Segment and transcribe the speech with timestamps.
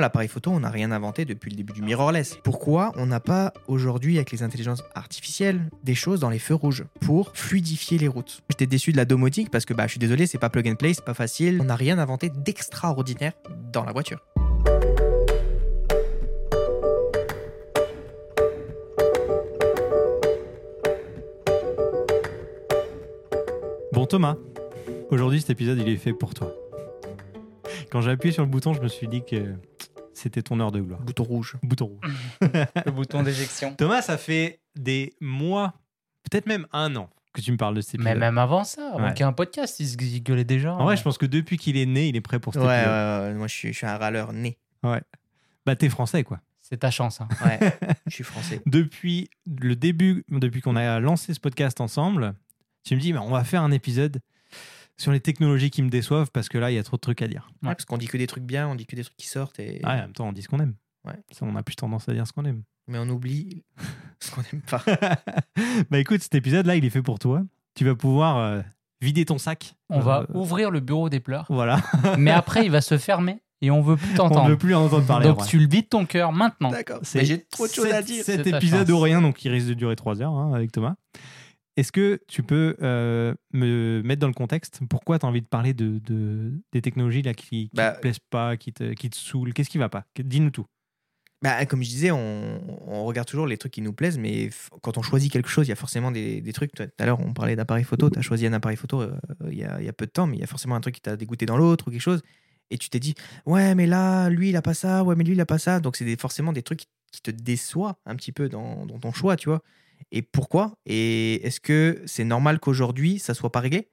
[0.00, 2.36] L'appareil photo, on n'a rien inventé depuis le début du mirrorless.
[2.42, 6.84] Pourquoi on n'a pas aujourd'hui, avec les intelligences artificielles, des choses dans les feux rouges
[7.00, 8.42] pour fluidifier les routes?
[8.50, 10.74] J'étais déçu de la domotique parce que bah, je suis désolé, c'est pas plug and
[10.74, 11.60] play, c'est pas facile.
[11.62, 13.34] On n'a rien inventé d'extraordinaire
[13.72, 14.18] dans la voiture.
[23.92, 24.34] Bon Thomas,
[25.10, 26.52] aujourd'hui cet épisode il est fait pour toi.
[27.90, 29.54] Quand j'ai appuyé sur le bouton, je me suis dit que
[30.18, 31.00] c'était ton heure de gloire.
[31.00, 31.56] Bouton rouge.
[31.62, 32.14] Bouton rouge.
[32.86, 33.74] le bouton d'éjection.
[33.78, 35.74] Thomas, ça fait des mois,
[36.30, 38.14] peut-être même un an que tu me parles de cet épisode.
[38.14, 39.10] Mais même avant ça, avant Ouais.
[39.14, 40.74] qu'il y ait un podcast, il se gueulait déjà.
[40.74, 42.68] En vrai, je pense que depuis qu'il est né, il est prêt pour cet Ouais,
[42.68, 43.22] ouais, épisode.
[43.28, 44.56] ouais, moi je suis, je suis un râleur né.
[45.66, 46.40] Bah t'es français quoi.
[46.60, 47.20] C'est ta chance.
[47.20, 47.28] hein.
[47.44, 47.58] Ouais,
[48.06, 48.60] je suis français.
[48.66, 49.28] Depuis
[49.60, 52.34] le début, depuis qu'on a lancé ce podcast ensemble,
[52.84, 54.20] tu me dis, bah, on va faire un épisode
[54.96, 57.22] sur les technologies qui me déçoivent parce que là, il y a trop de trucs
[57.22, 57.48] à dire.
[57.62, 59.58] Ouais, parce qu'on dit que des trucs bien, on dit que des trucs qui sortent,
[59.58, 59.80] et...
[59.84, 60.74] Ouais, en même temps, on dit ce qu'on aime.
[61.06, 61.14] Ouais.
[61.32, 62.62] Ça, on a plus tendance à dire ce qu'on aime.
[62.88, 63.62] mais on oublie
[64.20, 64.82] ce qu'on n'aime pas.
[65.90, 67.42] bah écoute, cet épisode-là, il est fait pour toi.
[67.74, 68.62] Tu vas pouvoir euh,
[69.00, 69.74] vider ton sac.
[69.90, 71.80] On va Euh, ouvrir le bureau des pleurs, Voilà.
[72.18, 74.48] mais après, il va se fermer et on veut plus On ne t'entendre.
[74.48, 75.26] veut plus en entendre parler.
[75.26, 76.70] Donc tu le vides ton cœur maintenant.
[76.70, 77.00] D'accord.
[77.02, 78.22] J'ai trop de choses à dire.
[78.24, 80.94] Cet épisode ou rien, donc il risque de durer trois heures hein, avec Thomas.
[81.76, 85.46] Est-ce que tu peux euh, me mettre dans le contexte pourquoi tu as envie de
[85.46, 89.10] parler de, de- des technologies là, qui ne Bah, te plaisent pas, qui te, qui
[89.10, 89.52] te saoulent?
[89.52, 90.04] Qu'est-ce qui va pas?
[90.16, 90.66] Dis-nous tout.
[91.42, 94.48] Bah, comme je disais, on, on regarde toujours les trucs qui nous plaisent, mais
[94.82, 96.72] quand on choisit quelque chose, il y a forcément des, des trucs.
[96.72, 98.08] Tout à l'heure, on parlait d'appareil photo.
[98.08, 99.14] Tu as choisi un appareil photo euh,
[99.50, 100.80] il y, a, il y a peu de temps, mais il y a forcément un
[100.80, 102.22] truc qui t'a dégoûté dans l'autre ou quelque chose.
[102.70, 105.34] Et tu t'es dit, ouais, mais là, lui, il a pas ça, ouais, mais lui,
[105.34, 105.80] il a pas ça.
[105.80, 108.98] Donc, c'est des- forcément des trucs qui, qui te déçoivent un petit peu dans, dans
[108.98, 109.60] ton choix, tu vois.
[110.12, 110.76] Et pourquoi?
[110.86, 113.88] Et est-ce que c'est normal qu'aujourd'hui, ça soit pas réglé?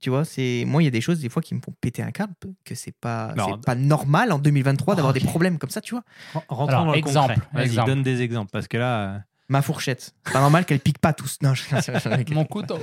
[0.00, 2.02] Tu vois, c'est moi il y a des choses des fois qui me font péter
[2.02, 2.34] un câble
[2.64, 3.34] que c'est pas
[3.64, 5.20] pas normal en 2023 d'avoir Ok.
[5.20, 6.02] des problèmes comme ça, tu vois.
[6.34, 7.68] Ren- Rentrons Alors, dans le exemple, concret.
[7.68, 10.14] Vas-y, donne des exemples parce que là, euh, Ma fourchette.
[10.26, 11.38] C'est pas normal qu'elle pique pas tous.
[11.42, 11.62] Non, je-
[12.34, 12.78] Mon couteau.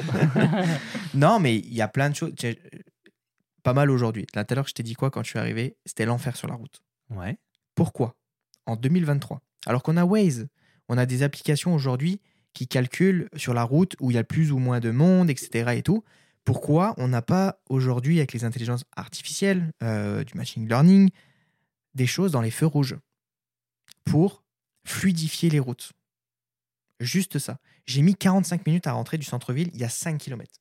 [1.13, 2.33] non, mais il y a plein de choses.
[3.63, 4.25] Pas mal aujourd'hui.
[4.35, 5.75] Là, tout à l'heure, je t'ai dit quoi quand je suis arrivé?
[5.85, 6.81] C'était l'enfer sur la route.
[7.11, 7.37] ouais.
[7.75, 8.15] Pourquoi?
[8.65, 10.47] En 2023, alors qu'on a Waze,
[10.89, 12.19] on a des applications aujourd'hui
[12.53, 15.73] qui calculent sur la route où il y a plus ou moins de monde, etc.
[15.75, 16.03] Et tout.
[16.45, 21.09] Pourquoi on n'a pas aujourd'hui, avec les intelligences artificielles, euh, du machine learning,
[21.95, 22.97] des choses dans les feux rouges
[24.03, 24.43] pour
[24.83, 25.91] fluidifier les routes?
[26.99, 27.59] Juste ça.
[27.85, 30.51] J'ai mis 45 minutes à rentrer du centre-ville, il y a 5 km.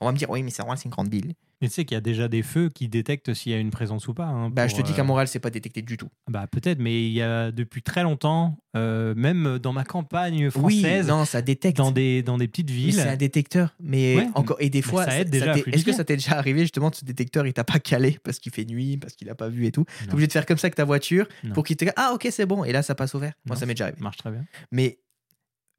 [0.00, 1.34] On va me dire, oui, mais c'est vrai, c'est une grande ville.
[1.60, 3.70] Mais tu sais qu'il y a déjà des feux qui détectent s'il y a une
[3.70, 4.24] présence ou pas.
[4.24, 6.08] hein, Bah, je te dis euh, qu'à Montréal, c'est pas détecté du tout.
[6.30, 11.04] Bah peut-être, mais il y a depuis très longtemps, euh, même dans ma campagne française,
[11.04, 11.76] Oui, non, ça détecte.
[11.76, 12.94] dans des dans des petites villes.
[12.94, 13.74] C'est un détecteur.
[13.78, 16.60] Mais Ouais, encore et des fois, ça aide déjà Est-ce que ça t'est déjà arrivé
[16.62, 19.50] justement ce détecteur il t'a pas calé parce qu'il fait nuit, parce qu'il a pas
[19.50, 19.84] vu et tout?
[20.06, 21.52] T'es obligé de faire comme ça avec ta voiture Non.
[21.52, 23.34] pour qu'il te ah ok c'est bon et là ça passe au vert.
[23.44, 24.00] Moi Non, ça m'est déjà arrivé.
[24.00, 24.46] marche très bien.
[24.72, 24.98] Mais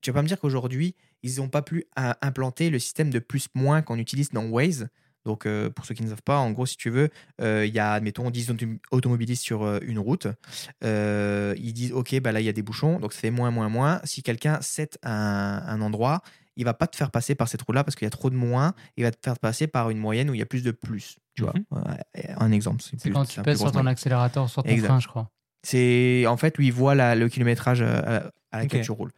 [0.02, 0.94] tu vas pas me dire qu'aujourd'hui
[1.24, 4.88] ils n'ont pas pu implanter le système de plus moins qu'on utilise dans Waze.
[5.24, 7.10] Donc euh, pour ceux qui ne savent pas, en gros si tu veux,
[7.42, 10.26] euh, il y a admettons 10 autom- automobilistes sur euh, une route.
[10.84, 13.70] Ils disent ok bah là il y a des bouchons donc ça fait moins moins
[13.70, 14.02] moins.
[14.04, 16.22] Si quelqu'un set un, un endroit,
[16.58, 18.30] il va pas te faire passer par cette route là parce qu'il y a trop
[18.30, 18.74] de moins.
[18.98, 21.18] Il va te faire passer par une moyenne où il y a plus de plus.
[21.34, 21.98] Tu vois, Mhm.
[22.38, 22.84] Un exemple.
[22.98, 24.88] C'est quand tu pèses sur ton accélérateur, sur ton Exact.
[24.88, 25.30] frein, je crois.
[25.64, 29.12] C'est en fait lui il voit la- le kilométrage à, à laquelle tu roules.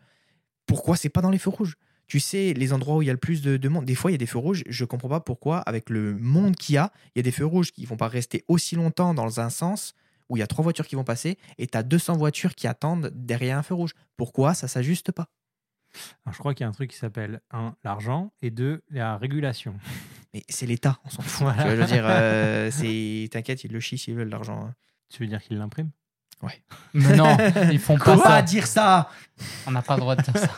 [0.66, 1.76] Pourquoi c'est pas dans les feux rouges?
[2.08, 3.86] Tu sais les endroits où il y a le plus de, de monde.
[3.86, 4.64] Des fois il y a des feux rouges.
[4.68, 7.46] Je comprends pas pourquoi avec le monde qu'il y a, il y a des feux
[7.46, 9.94] rouges qui vont pas rester aussi longtemps dans un sens
[10.30, 12.68] où il y a trois voitures qui vont passer et tu as 200 voitures qui
[12.68, 13.94] attendent derrière un feu rouge.
[14.18, 15.28] Pourquoi ça s'ajuste pas?
[16.26, 19.18] Alors, je crois qu'il y a un truc qui s'appelle un l'argent et deux la
[19.18, 19.76] régulation.
[20.34, 21.44] Mais c'est l'État, on s'en fout.
[21.44, 21.62] Voilà.
[21.64, 24.66] Tu vois, je veux dire, euh, c'est t'inquiète, ils le chient s'ils veulent l'argent.
[24.66, 24.74] hein.
[25.10, 25.92] Tu veux dire qu'il l'imprime
[26.94, 27.38] Mais non,
[27.72, 28.42] ils font pas Quoi ça.
[28.42, 29.10] dire ça?
[29.68, 30.50] On n'a pas le droit de dire ça.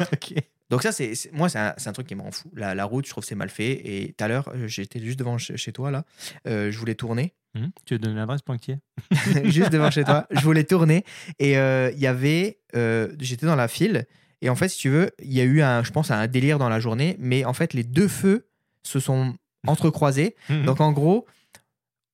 [0.70, 2.52] Donc ça, c'est moi, c'est un, truc qui me rend fou.
[2.56, 3.82] La, la route, je trouve que c'est mal fait.
[3.84, 6.06] Et tout à l'heure, euh, j'étais juste devant chez, toi, là.
[6.48, 7.34] Euh, je voulais tourner.
[7.56, 8.80] Hum Tu veux donner l'adresse Pointier?
[9.46, 10.28] Juste devant chez toi.
[10.30, 11.06] Je voulais tourner.
[11.40, 12.60] Et euh, il y avait...
[12.76, 14.06] euh, j'étais dans la file.
[14.42, 16.60] Et en fait, si tu veux, il y a eu, un, je pense, un délire
[16.60, 17.16] dans la journée.
[17.20, 18.50] Mais en fait, les deux feux
[18.84, 19.36] se sont
[19.68, 20.36] entrecroisés.
[20.66, 21.26] Donc en gros,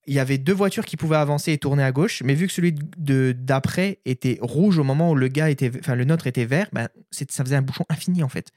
[0.06, 2.52] il y avait deux voitures qui pouvaient avancer et tourner à gauche, mais vu que
[2.52, 6.44] celui de d'après était rouge au moment où le gars était, enfin le nôtre était
[6.44, 8.50] vert, ben c'est- ça faisait un bouchon infini en fait.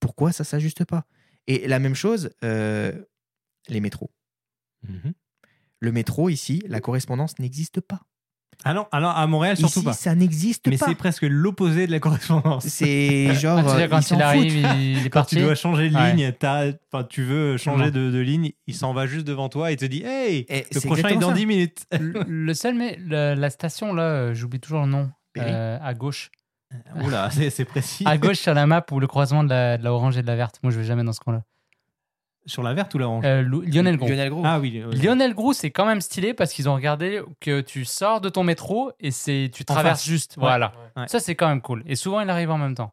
[0.00, 1.06] Pourquoi ça s'ajuste pas?
[1.46, 2.92] Et la même chose, euh,
[3.68, 4.10] les métros.
[4.88, 5.12] Mhm.
[5.80, 8.02] Le métro ici, la correspondance n'existe pas.
[8.64, 9.92] Ah non, alors à Montréal, surtout Ici, pas.
[9.92, 10.86] ça n'existe Mais pas.
[10.86, 12.64] c'est presque l'opposé de la correspondance.
[12.66, 13.58] C'est genre.
[13.66, 15.36] Ah, euh, quand il arrive, il, est Quand parti.
[15.36, 16.12] tu dois changer de Ouais.
[16.14, 17.90] ligne, t'as- enfin, tu veux changer Non.
[17.90, 20.80] de, de ligne, il s'en va juste devant toi et te dit Hey, Et le
[20.80, 21.34] c'est prochain est dans ça.
[21.34, 21.84] 10 minutes.
[21.98, 25.10] Le, le seul, mais la, la station là, euh, j'oublie toujours le nom.
[25.38, 26.30] Euh, à gauche.
[27.04, 28.04] Oula, c'est c'est précis.
[28.06, 30.26] À gauche sur la map ou le croisement de la, de la orange et de
[30.26, 30.58] la verte.
[30.62, 31.42] Moi, je vais jamais dans ce coin-là.
[32.46, 34.08] Sur la verte ou la orange Euh, Lionel Gros.
[34.08, 34.42] Lionel Gros.
[34.44, 34.82] Ah oui.
[34.86, 34.96] oui.
[35.00, 38.42] Lionel Gros, c'est quand même stylé parce qu'ils ont regardé que tu sors de ton
[38.44, 40.36] métro et c'est tu traverses juste.
[40.36, 40.42] Ouais.
[40.42, 40.72] Voilà.
[40.96, 41.06] Ouais.
[41.08, 41.82] Ça, c'est quand même cool.
[41.86, 42.92] Et souvent, il arrive en même temps.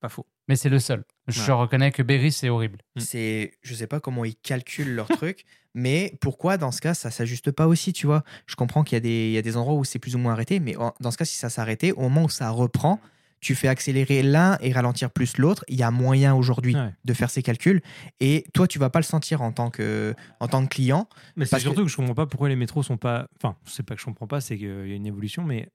[0.00, 0.26] Pas faux.
[0.48, 1.04] Mais c'est le seul.
[1.28, 1.52] Je Ouais.
[1.52, 2.78] reconnais que Berry, c'est horrible.
[2.96, 3.00] Mm.
[3.00, 5.44] C'est, je sais pas comment ils calculent leur truc,
[5.74, 8.24] mais pourquoi dans ce cas ça s'ajuste pas aussi, tu vois?
[8.46, 10.18] Je comprends qu'il y a des, il y a des endroits où c'est plus ou
[10.18, 12.98] moins arrêté, mais dans ce cas si ça s'arrêtait, au moment où ça reprend,
[13.40, 15.64] tu fais accélérer l'un et ralentir plus l'autre.
[15.68, 16.92] Il y a moyen aujourd'hui Ouais.
[17.04, 17.80] de faire ces calculs,
[18.20, 21.08] et toi tu vas pas le sentir en tant que, en tant que client.
[21.36, 21.88] Mais c'est surtout que...
[21.88, 23.28] je comprends pas pourquoi les métros sont pas.
[23.36, 25.68] Enfin, c'est pas que je comprends pas, c'est qu'il y a une évolution, mais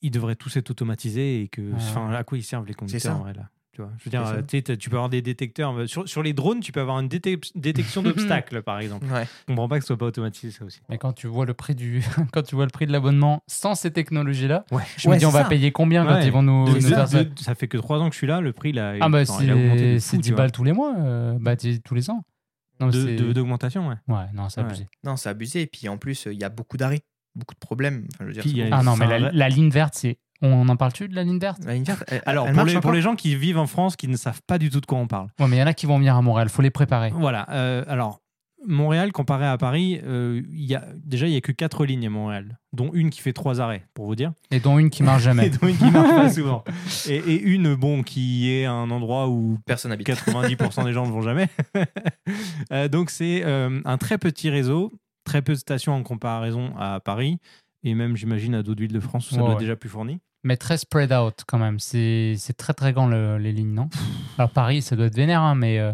[0.00, 1.72] ils devraient tous être automatisés et que.
[1.74, 3.48] Enfin, à quoi ils servent les conducteurs en vrai, là?
[3.72, 5.74] Tu vois, je veux dire, euh, tu sais, tu peux avoir des détecteurs.
[5.88, 9.06] Sur, sur les drones, tu peux avoir une détec- détection d'obstacles, par exemple.
[9.06, 9.24] Ouais.
[9.24, 10.80] Je comprends pas que ce soit pas automatisé, ça aussi.
[10.90, 12.02] Mais quand tu vois le prix du,
[12.32, 14.82] quand tu vois le prix de l'abonnement sans ces technologies-là, Ouais.
[14.98, 17.24] je me dis on va payer combien quand ils vont nous, De- nous faire ça
[17.24, 19.22] de- ça fait que 3 ans que je suis là, le prix là, Ah bah
[19.22, 20.36] enfin, il a augmenté de c'est fou, c'est tu 10 vois.
[20.38, 22.22] balles tous les mois, euh, bah c'est tous les ans.
[22.80, 23.94] Non, mais De- D'augmentation, ouais.
[24.08, 24.66] Ouais, non, c'est Ouais.
[24.66, 24.88] abusé.
[25.04, 25.62] Non, c'est abusé.
[25.62, 27.00] Et puis en plus, il y a beaucoup d'arrêts,
[27.34, 28.06] beaucoup de problèmes.
[28.14, 28.68] Enfin, je veux dire, il beaucoup.
[28.72, 30.18] Ah non, mais la, ligne verte, c'est.
[30.42, 31.64] On en parle-tu de la ligne verte?
[31.64, 33.94] La ligne verte, elle- Alors, elle pour les, pour les gens qui vivent en France,
[33.96, 35.28] qui ne savent pas du tout de quoi on parle.
[35.38, 37.12] Ouais, mais il y en a qui vont venir à Montréal, faut les préparer.
[37.14, 37.46] Voilà.
[37.50, 38.18] euh, alors,
[38.66, 42.06] Montréal, comparé à Paris, euh, il y a, déjà, il n'y a que 4 lignes
[42.06, 44.32] à Montréal, dont une qui fait 3 arrêts, pour vous dire.
[44.52, 45.50] Et dont une qui marche Et jamais.
[45.50, 46.62] dont une qui marche pas souvent.
[47.08, 50.08] Et, et une, bon, qui est un endroit où Personne habite.
[50.08, 51.48] 90% des gens ne vont jamais.
[52.72, 54.92] Euh, donc, c'est euh, un très petit réseau,
[55.24, 57.38] très peu de stations en comparaison à Paris,
[57.84, 59.60] et même, j'imagine, à d'autres villes de France où ça Ouais, doit ouais.
[59.60, 60.20] déjà plus fourni.
[60.44, 61.78] mais très spread out quand même.
[61.78, 63.88] C'est c'est très très grand le- les lignes, non?
[64.38, 65.92] Alors Paris, ça doit être vénère, hein, mais euh,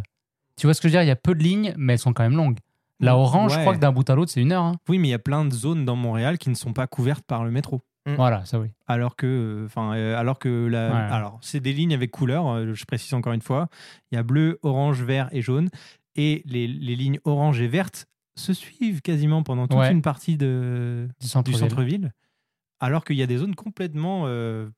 [0.57, 1.03] tu vois ce que je veux dire?
[1.05, 2.59] Il y a peu de lignes, mais elles sont quand même longues.
[3.01, 4.65] La orange, je crois que d'un bout à l'autre, c'est une heure.
[4.65, 4.75] hein.
[4.89, 7.25] Oui, mais il y a plein de zones dans Montréal qui ne sont pas couvertes
[7.25, 7.81] par le métro.
[8.07, 8.15] Mm.
[8.17, 8.69] Voilà, ça oui.
[8.89, 11.13] Alors que, enfin, euh, alors que la, Ouais.
[11.15, 12.49] alors c'est des lignes avec couleur.
[12.49, 13.69] euh, je précise encore une fois,
[14.11, 15.69] il y a bleu, orange, vert et jaune,
[16.17, 18.08] et les, les lignes orange et vertes
[18.39, 19.93] se suivent quasiment pendant toute Ouais.
[19.93, 22.13] une partie de, Du centre-ville.
[22.81, 24.69] alors qu'il y a des zones complètement euh,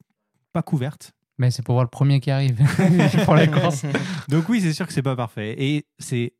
[0.53, 1.13] pas couvertes.
[1.39, 2.57] Mais c'est pour voir le premier qui arrive
[3.25, 3.85] pour la course.
[4.29, 6.35] Donc oui, c'est sûr que c'est pas parfait, et c'est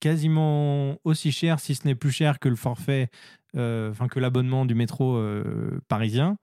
[0.00, 3.08] quasiment aussi cher, si ce n'est plus cher que le forfait,
[3.56, 6.36] euh, enfin que l'abonnement du métro euh, parisien,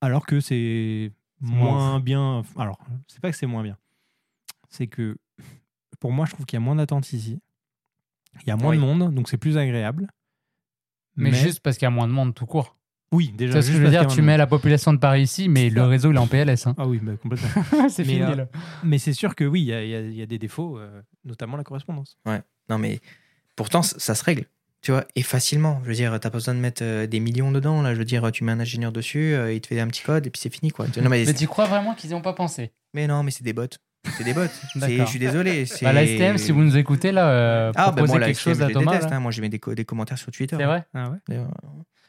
[0.00, 1.10] alors que c'est
[1.40, 2.42] moins moins bien.
[2.56, 2.78] Alors,
[3.08, 3.76] c'est pas que c'est moins bien,
[4.70, 5.16] c'est que
[6.00, 7.40] pour moi, je trouve qu'il y a moins d'attente ici.
[8.42, 8.76] Il y a moins Oui.
[8.76, 10.08] de monde, donc c'est plus agréable.
[11.16, 12.76] Mais, juste parce qu'il y a moins de monde tout court.
[13.10, 13.54] oui, déjà.
[13.54, 15.82] vois ce que je veux dire Tu mets la population de Paris ici, mais le
[15.82, 16.66] réseau il est en PLS.
[16.66, 16.74] hein.
[16.78, 17.48] Ah oui, bah, complètement.
[17.88, 18.48] c'est fini euh, là.
[18.84, 21.64] Mais c'est sûr que oui, il y, a- y y des défauts, euh, notamment la
[21.64, 22.16] correspondance.
[22.70, 23.00] Non, mais
[23.56, 24.44] pourtant, ça se règle.
[24.80, 25.80] Tu vois, et facilement.
[25.82, 27.82] Je veux dire, t'as pas besoin de mettre euh, des millions dedans.
[27.82, 30.04] Là, je veux dire, tu mets un ingénieur dessus, euh, il te fait un petit
[30.04, 30.86] code et puis c'est fini, quoi.
[31.02, 32.70] Non, mais, Mais tu crois vraiment qu'ils n'y ont pas pensé?
[32.94, 33.66] Mais non, mais c'est des bots.
[34.16, 34.40] C'est des bots.
[34.74, 35.64] Je suis désolé.
[35.82, 38.38] bah, La STM, si vous nous écoutez là, euh, Ah, bah proposez moi, la quelque
[38.38, 38.92] STM, chose à Thomas.
[38.92, 39.12] déteste.
[39.12, 39.20] hein.
[39.20, 40.56] Moi, j'ai mis des, co- des commentaires sur Twitter.
[40.58, 41.18] C'est vrai Ah ouais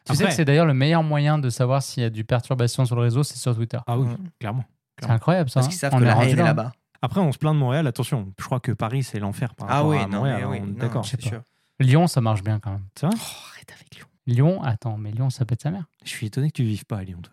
[0.08, 2.86] Tu sais que c'est d'ailleurs le meilleur moyen de savoir s'il y a du perturbation
[2.86, 3.78] sur le réseau, c'est sur Twitter.
[3.88, 4.16] Ah oui, Ouais.
[4.40, 4.64] clairement.
[5.02, 5.56] C'est incroyable ça.
[5.62, 5.70] Parce hein.
[5.70, 6.44] qu'ils savent On que la haine est là.
[6.46, 6.72] là-bas.
[7.02, 8.34] Après, on se plaint de Montréal, attention.
[8.38, 10.38] Je crois que Paris, c'est l'enfer par Ah rapport oui, à non, Montréal.
[10.42, 10.58] mais oui.
[10.62, 11.06] on est non, D'accord.
[11.06, 11.42] c'est sûr.
[11.80, 12.84] Lyon, ça marche bien quand même.
[13.04, 14.06] Oh, arrête avec Lyon.
[14.28, 15.86] Lyon, attends, mais Lyon, ça pète sa mère.
[16.04, 17.32] Je suis étonné que tu vives pas à Lyon, toi.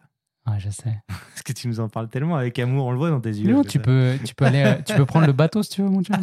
[0.48, 0.96] Ouais, je sais.
[1.08, 3.62] Parce que tu nous en parles tellement avec amour, on le voit dans tes yeux.
[3.62, 5.82] Que tu ça- peux, tu peux aller, euh, tu peux prendre le bateau si tu
[5.82, 6.14] veux, mon Dieu.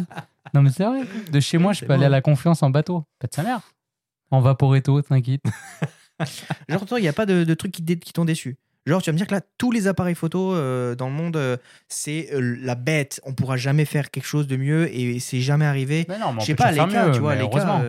[0.54, 1.02] Non, mais c'est vrai.
[1.30, 3.04] De chez moi, je peux aller à la Confiance en bateau.
[3.18, 3.60] Pète sa mère.
[4.30, 5.42] En vaporetto, t'inquiète.
[6.68, 8.56] Genre, toi, il n'y a pas de, de trucs qui, qui t'ont déçu?
[8.86, 11.36] Genre, tu vas me dire que là, tous les appareils photo euh, dans le monde,
[11.36, 11.56] euh,
[11.88, 13.20] c'est euh, la bête.
[13.24, 16.04] On pourra jamais faire quelque chose de mieux et c'est jamais arrivé.
[16.08, 17.80] Mais non, mais on Je sais pas, Leica, mieux, tu vois, Leica,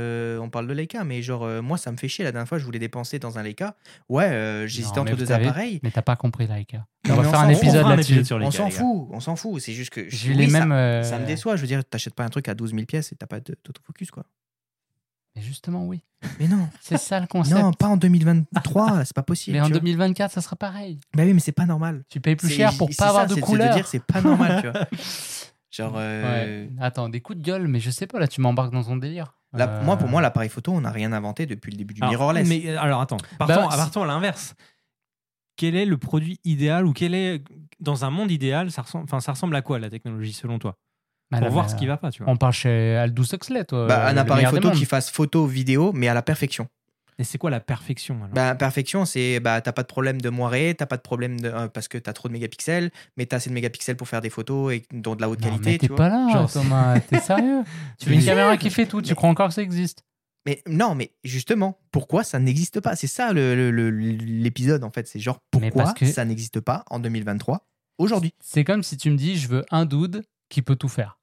[0.41, 2.23] on parle de Leica, mais genre, moi, ça me fait chier.
[2.23, 3.75] La dernière fois, je voulais dépenser dans un Leica.
[4.09, 5.79] Ouais, j'hésitais entre deux appareires.
[5.83, 6.47] Mais t'as pas compris.
[7.07, 8.13] Non, On va on faire un épisode là-dessus.
[8.13, 9.61] épisode sur les On s'en fout, on s'en fout.
[9.61, 10.01] C'est juste que.
[10.01, 10.71] Oui, les ça- mêmes.
[10.71, 11.55] euh, Ça me déçoit.
[11.55, 14.09] Je veux dire, t'achètes pas un truc à 12 000 pièces et t'as pas d'autofocus,
[14.11, 14.23] quoi.
[15.35, 16.01] Mais justement, oui.
[16.39, 17.55] Mais non, C'est ça le concept.
[17.59, 19.55] non, pas en 2023, c'est pas possible.
[19.57, 19.79] mais en tu vois.
[19.81, 20.99] 2024, ça sera pareil.
[21.15, 22.03] Bah oui, mais c'est pas normal.
[22.09, 24.69] Tu payes plus cher pour pas avoir ça, de c'est- dire, c'est pas normal, tu
[24.69, 24.87] vois.
[25.71, 26.71] Genre, euh, Ouais.
[26.79, 29.35] Attends, des coups de gueule, mais je sais pas, là, tu m'embarques dans ton délire.
[29.53, 32.01] là, Euh, moi, pour moi, l'appareil photo, on n'a rien inventé depuis le début du
[32.01, 32.47] Alors, mirrorless.
[32.47, 34.55] Mais euh, alors attends, partons, Bah, ah, partons à l'inverse.
[35.57, 37.43] Quel est le produit idéal ou quel est
[37.79, 40.77] dans un monde idéal, ça ressemble, enfin ça ressemble à quoi la technologie selon toi?
[41.31, 42.33] Bah Pour non, voir ce qui va pas, tu euh, vois.
[42.33, 43.87] On parle chez Aldous Huxley, toi.
[43.87, 46.67] Bah, un appareil photo qui fasse photo, vidéo, mais à la perfection.
[47.17, 48.29] Et c'est quoi la perfection alors?
[48.33, 51.47] Bah, perfection, c'est bah, t'as pas de problème de moiré, t'as pas de problème de,
[51.47, 54.29] euh, parce que t'as trop de mégapixels, mais t'as assez de mégapixels pour faire des
[54.29, 55.69] photos et dont de la haute Non, qualité.
[55.71, 55.97] mais t'es tu vois.
[55.97, 56.99] pas là, Genre, Thomas.
[56.99, 57.63] T'es sérieux?
[57.99, 60.03] Tu veux une caméra qui fait tout Tu Mais- crois encore que ça existe?
[60.45, 62.95] Mais non, mais justement, pourquoi ça n'existe pas?
[62.97, 65.07] C'est ça le- le- le- l'épisode en fait.
[65.07, 67.65] C'est genre pourquoi que- ça n'existe pas en 2023
[67.97, 68.33] aujourd'hui.
[68.41, 71.19] C'est comme si tu me dis, je veux un dude qui peut tout faire.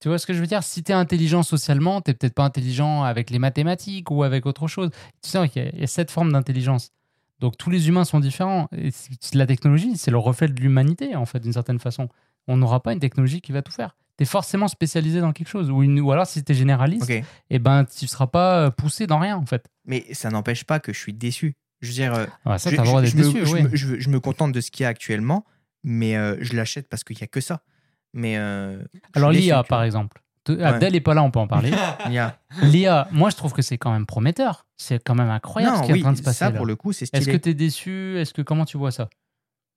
[0.00, 0.62] Tu vois ce que je veux dire?
[0.62, 4.90] Si t'es intelligent socialement, t'es peut-être pas intelligent avec les mathématiques ou avec autre chose.
[5.22, 6.90] Tu sais qu'il y a- il y a cette forme d'intelligence.
[7.40, 8.68] Donc tous les humains sont différents.
[8.76, 8.90] Et
[9.32, 12.08] la technologie, c'est le reflet de l'humanité, en fait, d'une certaine façon.
[12.48, 13.96] On n'aura pas une technologie qui va tout faire.
[14.16, 15.70] T'es forcément spécialisé dans quelque chose.
[15.70, 17.22] Ou, une- ou alors, si t'es généraliste, Ok.
[17.50, 19.68] eh ben, tu seras pas poussé dans rien, en fait.
[19.86, 21.54] Mais ça n'empêche pas que je suis déçu.
[21.80, 23.62] Je veux dire, euh, Ah, ça, je, je- je me- déçu, je oui.
[23.62, 25.44] me, je- je me contente de ce qu'il y a actuellement,
[25.82, 27.62] mais euh, je l'achète parce qu'il y a que ça.
[28.14, 28.82] Mais euh,
[29.14, 30.20] Alors l'IA, par exemple.
[30.48, 31.70] Abdel est pas là, on peut en parler.
[32.08, 32.38] L'IA.
[32.62, 34.66] L'IA, moi, je trouve que c'est quand même prometteur.
[34.76, 36.38] C'est quand même incroyable ce qui est en train de se passer.
[36.40, 36.56] ça là.
[36.56, 37.38] pour le coup, c'est Est-ce stylé.
[37.38, 38.18] que tu es déçu?
[38.18, 39.08] Est-ce que comment tu vois ça?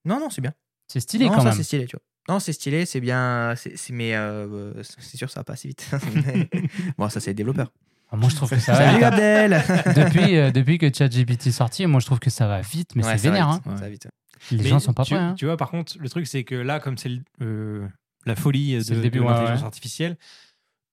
[0.06, 0.54] Non, non, c'est bien.
[0.88, 1.54] C'est stylé non, quand ça même.
[1.54, 2.34] c'est stylé, tu vois.
[2.34, 5.70] Non, c'est stylé, c'est bien, c'est c'est- mais euh, c'est sûr ça va pas assez
[5.70, 5.90] vite.
[6.98, 7.72] bon, ça c'est les développeurs.
[8.12, 9.04] Ah, Moi, je trouve que ça va Salut vite.
[9.04, 9.08] hein.
[9.08, 9.64] Abdel.
[9.96, 13.06] depuis, euh, depuis que ChatGPT est sorti, moi, je trouve que ça va vite, mais
[13.06, 13.52] Ouais, c'est vénère.
[13.54, 13.76] vite, hein.
[13.78, 14.08] ça va vite.
[14.52, 15.24] Les Mais gens sont pas tu, prêts.
[15.24, 15.36] hein.
[15.38, 17.88] Tu vois, par contre, le truc, c'est que là, comme c'est le- euh,
[18.28, 19.66] la folie de, de l'intelligence ouais.
[19.66, 20.18] artificielle,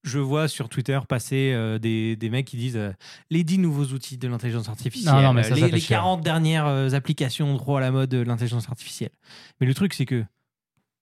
[0.04, 2.92] je vois sur Twitter passer euh, des, des mecs qui disent euh,
[3.30, 5.96] les 10 nouveaux outils de l'intelligence artificielle, Non, non, mais ça, ça les, chier.
[5.96, 9.12] 40 dernières euh, applications trop à la mode de l'intelligence artificielle.
[9.60, 10.24] Mais le truc, c'est que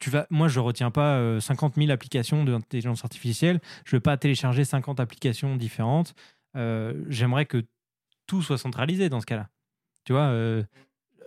[0.03, 3.61] tu vas, moi, je retiens pas euh, 50 000 applications de l'intelligence artificielle.
[3.85, 6.15] Je ne veux pas télécharger 50 applications différentes.
[6.57, 7.65] Euh, J'aimerais que
[8.27, 9.49] tout soit centralisé dans ce cas-là.
[10.05, 10.65] Tu vois, euh,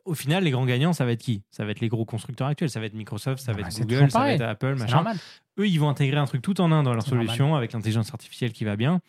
[0.05, 1.43] au final, les grands gagnants, ça va être qui?
[1.51, 2.69] Ça va être les gros constructeurs actuels.
[2.69, 4.95] Ça va être Microsoft, ça va être Google, ça va être Apple, machin.
[4.95, 5.17] normal.
[5.59, 8.51] Eux, ils vont intégrer un truc tout en un dans leur solution avec l'intelligence artificielle
[8.53, 9.01] qui va bien.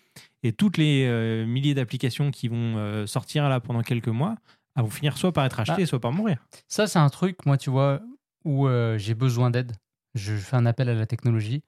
[0.42, 4.36] Et toutes les euh, milliers d'applications qui vont euh, sortir là pendant quelques mois
[4.76, 5.86] elles vont finir soit par être achetées, Bah.
[5.86, 6.36] soit par mourir.
[6.68, 8.02] Ça, c'est un truc, moi, tu vois,
[8.44, 9.72] où euh, j'ai besoin d'aide.
[10.14, 11.62] Je fais un appel à la technologie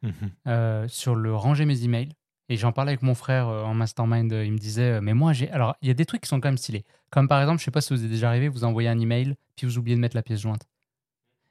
[0.47, 2.11] euh, sur le ranger mes emails.
[2.49, 4.33] Et j'en parlais avec mon frère euh, en mastermind.
[4.33, 5.51] euh, il me disait, euh, mais moi, j'ai.
[5.51, 6.85] Alors, il y a des trucs qui sont quand même stylés.
[7.11, 9.37] Comme par exemple, je sais pas si vous êtes déjà arrivé, vous envoyez un email,
[9.57, 10.67] puis vous oubliez de mettre la pièce jointe.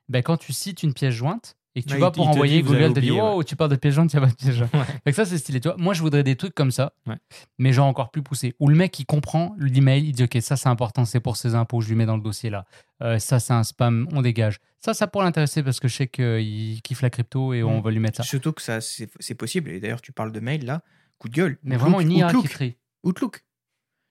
[0.10, 2.30] Ben, quand tu cites une pièce jointe et que tu Ouais, vas il- pour il
[2.30, 4.72] envoyer, Google te dit, oublié, oh, tu parles de il n'y a pas de jointe.
[5.06, 5.14] Ouais.
[5.14, 5.60] Ça, c'est stylé.
[5.60, 7.18] Tu vois, moi, je voudrais des trucs comme ça, Ouais.
[7.60, 8.56] mais genre encore plus poussé.
[8.60, 11.54] Où le mec, il comprend l'email, il dit, OK, ça, c'est important, c'est pour ses
[11.56, 12.66] impôts, je lui mets dans le dossier là.
[13.04, 14.58] Euh, ça, c'est un spam, on dégage.
[14.80, 17.84] Ça, ça pourrait l'intéresser parce que je sais qu'il kiffe la crypto et on Mm.
[17.84, 18.24] va lui mettre ça.
[18.24, 19.70] Surtout que ça c'est possible.
[19.72, 20.82] Et d'ailleurs, tu parles de mail là,
[21.20, 21.58] coup de gueule.
[21.64, 22.76] Mais Outlook, vraiment une IA qui Outlook, trie.
[23.04, 23.44] Outlook.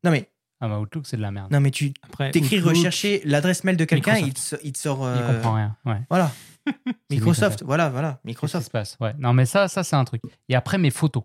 [0.04, 0.30] Non mais
[0.60, 1.50] Ah bah Outlook, c'est de la merde.
[1.52, 1.92] non mais tu
[2.32, 5.00] t'écris rechercher l'adresse mail de quelqu'un, il, te, so- il te sort.
[5.02, 5.76] Il euh, comprend rien.
[5.84, 6.00] Ouais.
[6.08, 6.30] Voilà.
[7.10, 8.66] Microsoft, voilà, voilà, Qu'est-ce qui Microsoft.
[8.66, 9.14] se passe Ouais.
[9.18, 10.22] Non, mais ça, ça c'est un truc.
[10.48, 11.22] Et après, mes photos.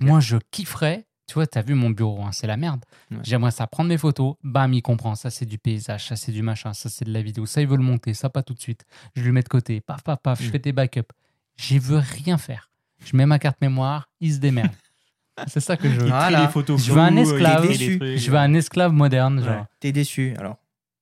[0.00, 1.06] Moi, je kifferais.
[1.26, 2.84] Tu vois, t'as vu mon bureau, hein, c'est la merde.
[3.12, 3.18] Ouais.
[3.22, 4.34] J'aimerais ça prendre mes photos.
[4.42, 5.14] Bam, il comprend.
[5.14, 6.08] Ça, c'est du paysage.
[6.08, 6.72] Ça, c'est du machin.
[6.72, 7.46] Ça, c'est de la vidéo.
[7.46, 8.14] Ça, il veut le monter.
[8.14, 8.84] Ça, pas tout de suite.
[9.14, 9.80] Je lui mets de côté.
[9.80, 10.42] Paf, paf, paf.
[10.42, 10.50] Je Mm.
[10.50, 11.12] fais des backups.
[11.56, 12.70] Je veux rien faire.
[13.04, 14.08] Je mets ma carte mémoire.
[14.20, 14.72] Il se démerde.
[15.46, 16.08] c'est ça que je veux.
[16.08, 16.42] Voilà.
[16.42, 17.72] les photos Je veux un il esclave.
[17.72, 19.38] Je veux un esclave moderne.
[19.40, 19.62] Ouais.
[19.78, 20.56] T'es déçu, alors,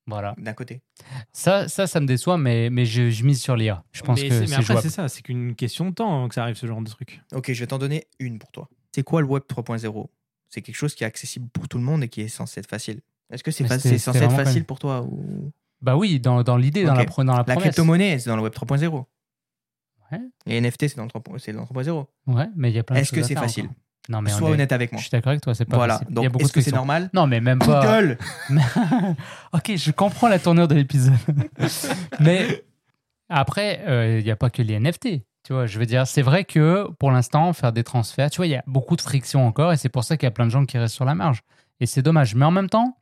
[0.08, 0.34] Voilà.
[0.38, 0.80] d'un côté.
[1.32, 3.84] Ça, ça, ça me déçoit, mais, mais je, je mise sur l'IA.
[3.92, 4.80] Je pense mais que c'est- mais c'est après, jouable.
[4.82, 7.20] c'est ça, c'est qu'une question de temps hein, que ça arrive ce genre de truc.
[7.34, 8.68] Ok, je vais t'en donner une pour toi.
[8.94, 10.08] C'est quoi le Web 3.0
[10.48, 12.68] C'est quelque chose qui est accessible pour tout le monde et qui est censé être
[12.68, 13.00] facile.
[13.30, 15.52] Est-ce que c'est Mais fa- c'est- c'est c'est censé être facile pour toi ou...
[15.82, 18.42] Bah oui, dans, dans l'idée, dans, la, pro- dans la La crypto-monnaie, c'est dans le
[18.42, 19.04] Web 3.0.
[20.10, 20.20] Ouais.
[20.46, 21.38] Les NFT, c'est dans le 3.0.
[21.38, 22.06] c'est dans le 3.0.
[22.28, 23.64] Ouais, mais il y a plein de Est-ce que c'est faire facile?
[23.66, 23.76] encore.
[24.08, 24.98] Non, mais Sois est- honnête avec moi.
[24.98, 25.98] Je suis d'accord avec toi, c'est pas Voilà.
[25.98, 26.14] possible.
[26.14, 27.80] Donc, il y a beaucoup est-ce de que c'est normal Non, mais même pas.
[27.84, 28.18] Google
[29.52, 31.14] ok, je comprends la tournure de l'épisode.
[32.20, 32.64] mais
[33.28, 35.22] après, euh, il n'y a pas que les NFT.
[35.44, 38.46] Tu vois, je veux dire, c'est vrai que pour l'instant, faire des transferts, tu vois,
[38.46, 40.44] il y a beaucoup de friction encore et c'est pour ça qu'il y a plein
[40.46, 41.42] de gens qui restent sur la marge.
[41.80, 42.34] Et c'est dommage.
[42.34, 42.98] Mais en même temps,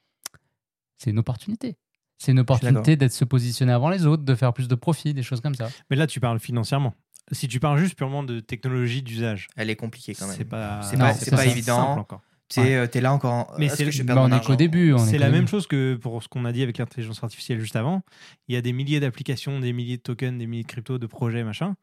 [0.99, 1.77] c'est une opportunité.
[2.19, 5.23] C'est une opportunité d'être se positionner avant les autres, de faire plus de profit, des
[5.23, 5.69] choses comme ça.
[5.91, 6.95] Mais là, tu parles financièrement.
[7.33, 10.37] Si tu parles juste purement de technologie d'usage, Elle est compliquée quand même.
[10.37, 10.97] c'est pas, C'est
[11.31, 12.07] pas- évident.
[12.49, 13.33] Tu sais, euh, t'es là encore.
[13.33, 13.47] En...
[13.59, 14.95] Mais c'est- vais Bah, on est qu'au début.
[14.99, 15.39] C'est la début.
[15.39, 18.03] même chose que pour ce qu'on a dit avec l'intelligence artificielle juste avant.
[18.47, 21.07] Il y a des milliers d'applications, des milliers de tokens, des milliers de cryptos, de
[21.07, 21.75] projets, machin.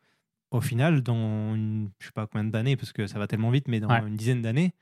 [0.51, 3.67] Au final, dans une, je sais pas combien d'années, parce que ça va tellement vite,
[3.67, 4.07] mais dans Ouais.
[4.07, 4.73] une dizaine d'années,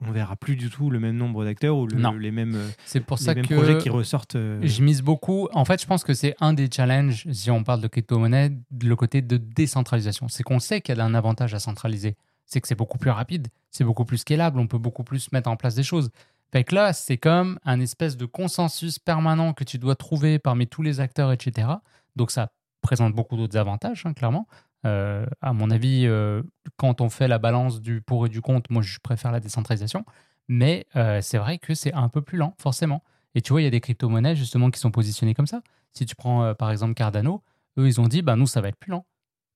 [0.00, 3.00] on verra plus du tout le même nombre d'acteurs ou le- les mêmes, euh, C'est
[3.00, 4.36] pour les ça mêmes que projets qui ressortent.
[4.36, 5.48] euh, Je mise beaucoup.
[5.52, 8.52] En fait, je pense que c'est un des challenges, si on parle de crypto-monnaie,
[8.82, 10.28] le côté de décentralisation.
[10.28, 12.16] C'est qu'on sait qu'il y a un avantage à centraliser.
[12.46, 15.50] C'est que c'est beaucoup plus rapide, c'est beaucoup plus scalable, on peut beaucoup plus mettre
[15.50, 16.10] en place des choses.
[16.50, 20.66] Fait que là, c'est comme un espèce de consensus permanent que tu dois trouver parmi
[20.66, 21.68] tous les acteurs, etc.
[22.16, 22.50] Donc ça
[22.80, 24.46] présente beaucoup d'autres avantages, hein, clairement.
[24.86, 26.42] Euh, à mon avis, euh,
[26.76, 30.04] quand on fait la balance du pour et du contre, moi, je préfère la décentralisation.
[30.48, 33.02] Mais euh, c'est vrai que c'est un peu plus lent, forcément.
[33.34, 35.62] Et tu vois, il y a des crypto-monnaies justement qui sont positionnées comme ça.
[35.92, 37.42] Si tu prends par exemple Cardano,
[37.78, 39.04] eux, ils ont dit, bah, nous, ça va être plus lent.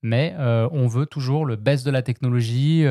[0.03, 2.83] Mais on veut toujours le baisse de la technologie,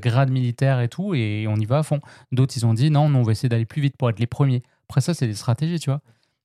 [0.00, 2.00] grade militaire et tout, et on y va à fond.
[2.30, 4.26] D'autres, ils ont dit, non, non, on va essayer d'aller plus vite pour être les
[4.26, 4.62] premiers.
[4.88, 6.00] Après ça, c'est des stratégies, tu vois.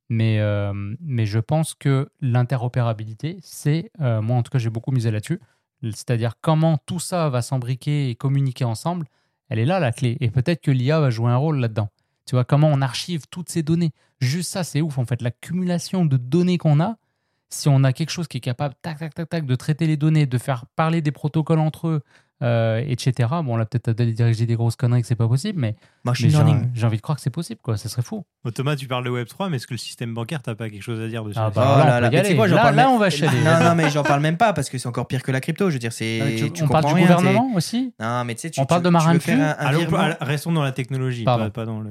[0.10, 0.72] Mais, euh,
[1.02, 5.40] mais je pense que l'interopérabilité, c'est, euh, moi en tout cas, j'ai beaucoup misé là-dessus.
[5.84, 9.08] C'est-à-dire comment tout ça va s'embriquer et communiquer ensemble,
[9.50, 10.18] elle est là la clé.
[10.22, 11.90] Et peut-être que l'IA va jouer un rôle là-dedans.
[12.26, 13.92] Tu vois, comment on archive toutes ces données.
[14.20, 15.22] Juste ça, c'est ouf en fait.
[15.22, 16.98] L'accumulation de données qu'on a,
[17.50, 19.98] si on a quelque chose qui est capable, tac, tac, tac, tac, de traiter les
[19.98, 22.02] données, de faire parler des protocoles entre eux,
[22.44, 23.30] euh, etc.
[23.44, 26.32] Bon, là, peut-être d'aller diriger des grosses conneries que c'est pas possible, mais, Machine mais
[26.32, 26.70] j'ai learning.
[26.74, 27.78] j'ai envie de croire que c'est possible, quoi.
[27.78, 28.26] Ça serait fou.
[28.44, 30.82] Bon, Thomas, tu parles de Web3, mais est-ce que le système bancaire, t'as pas quelque
[30.84, 31.40] chose à dire dessus?
[31.42, 33.10] Ah Oh bah, là, on là là, quoi, j'en Là- parle là, même- on va
[33.10, 33.40] chialer.
[33.42, 35.70] Non, non, mais j'en parle même pas parce que c'est encore pire que la crypto.
[35.70, 36.22] Je veux dire, c'est.
[36.22, 37.94] Euh, tu- tu on parle comprends du rien, gouvernement aussi?
[38.00, 39.18] Non, mais tu sais, tu On parle de marin
[40.22, 41.90] restons dans la technologie, pas, pas dans le.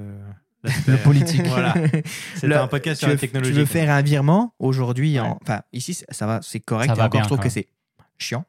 [0.88, 1.46] Le politique.
[1.46, 1.74] Voilà.
[2.34, 3.52] C'est Le- un podcast tu sur la veux, technologie.
[3.52, 3.72] tu veux quoi.
[3.72, 6.88] faire un virement aujourd'hui, en- enfin ici ça- va, c'est correct.
[6.88, 7.68] Ça et va encore bien, je trouve que c'est
[8.18, 8.44] chiant.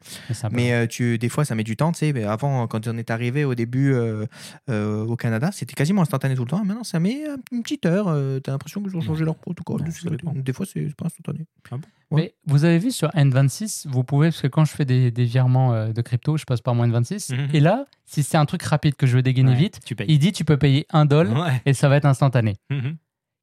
[0.52, 1.92] Mais euh, tu, des fois, ça met du temps.
[1.92, 4.26] Tu sais, mais avant, quand on est arrivé au début euh,
[4.70, 6.64] euh, au Canada, c'était quasiment instantané tout le temps.
[6.64, 8.08] Et maintenant, ça met une petite heure.
[8.08, 9.82] euh, T'as l'impression qu'ils ont changé leur protocole.
[10.24, 11.46] Non, des fois, c'est pas instantané.
[12.12, 15.26] Mais vous avez vu sur N26, vous pouvez, parce que quand je fais des, des
[15.26, 17.36] virements de crypto, je passe par mon N26.
[17.36, 17.50] Mhm.
[17.54, 20.06] Et là, si c'est un truc rapide que je veux dégainer Ouais, vite, Tu payes.
[20.10, 21.62] il dit tu peux payer un doll Ouais.
[21.66, 22.56] et ça va être instantané.
[22.70, 22.96] Mhm.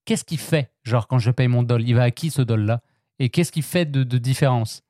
[0.06, 2.80] Qu'est-ce qu'il fait, genre, quand je paye mon doll Il va à qui ce doll-là
[3.18, 4.82] Et qu'est-ce qu'il fait de, de différence?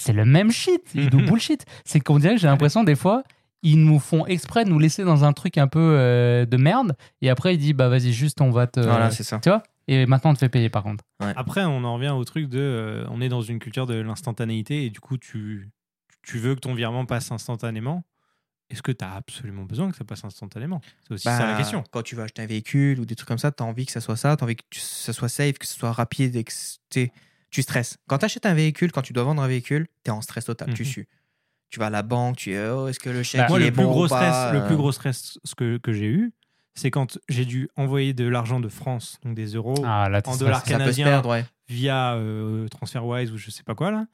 [0.00, 0.82] C'est le même shit.
[0.94, 1.64] Il nous bullshit.
[1.84, 3.22] C'est qu'on dirait que j'ai l'impression, des fois,
[3.62, 6.96] ils nous font exprès de nous laisser dans un truc un peu euh, de merde.
[7.20, 8.80] Et après, il dit, bah vas-y, juste, on va te.
[8.80, 9.38] Voilà, c'est ça.
[9.40, 9.62] tu vois?
[9.88, 11.04] Et maintenant, on te fait payer, par contre.
[11.18, 12.58] Après, on en revient au truc de.
[12.60, 15.68] euh, on est dans une culture de l'instantanéité et du coup, tu,
[16.22, 18.04] tu veux que ton virement passe instantanément.
[18.70, 20.80] Est-ce que tu as absolument besoin que ça passe instantanément?
[21.08, 21.82] C'est aussi ça la Bah, question.
[21.90, 23.90] Quand tu vas acheter un véhicule ou des trucs comme ça, tu as envie que
[23.90, 26.36] ça soit ça, tu as envie que tu- ça soit safe, que ce soit rapide
[26.36, 27.10] et que c- t'sais,
[27.50, 27.96] tu stresses.
[28.08, 30.44] Quand tu achètes un véhicule, quand tu dois vendre un véhicule, tu es en stress
[30.44, 30.88] total, tu Mhm.
[30.88, 31.08] sues.
[31.68, 33.60] Tu vas à la banque, tu es oh, est-ce que le chèque Bah, il Moi,
[33.60, 35.76] est le plus, bon gros ou stress, pas le euh, plus gros stress ce que,
[35.78, 36.32] que j'ai eu,
[36.74, 40.36] c'est quand j'ai dû envoyer de l'argent de France, donc des euros, Ah, là, en
[40.36, 41.44] dollars canadiens ouais.
[41.68, 44.06] via euh, TransferWise ou je sais pas quoi, là.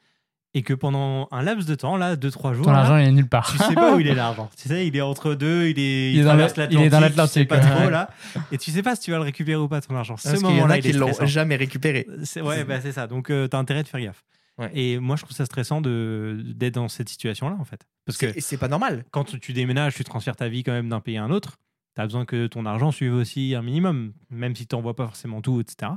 [0.59, 3.13] Et que pendant un laps de temps, là, 2-3 jours, Ton là, argent, il est
[3.13, 3.53] nulle part.
[3.53, 4.49] tu sais pas où il est l'argent.
[4.57, 6.89] Tu sais, il est entre deux, il est, Il est dans traverse l'Atlantique, il est
[6.89, 7.91] dans tu sais l'Atlantique, pas trop ouais.
[7.91, 8.11] là,
[8.51, 10.17] et tu sais pas si tu vas le récupérer ou pas ton argent.
[10.17, 12.07] Ce Parce qu'il y en moment-là, a il qui l'ont jamais récupéré.
[12.25, 13.07] C'est- Ouais, bah, c'est ça.
[13.07, 14.25] Donc, tu t'as intérêt de faire gaffe.
[14.59, 14.71] Ouais.
[14.73, 18.33] Et moi, je trouve ça stressant de d'être dans cette situation-là, en fait, parce que
[18.33, 19.05] C'est c'est pas normal.
[19.11, 21.59] quand tu- tu déménages, tu transfères ta vie quand même d'un pays à un autre.
[21.95, 25.05] Tu as besoin que ton argent suive aussi un minimum, même si tu n'envoies pas
[25.05, 25.93] forcément tout, etc.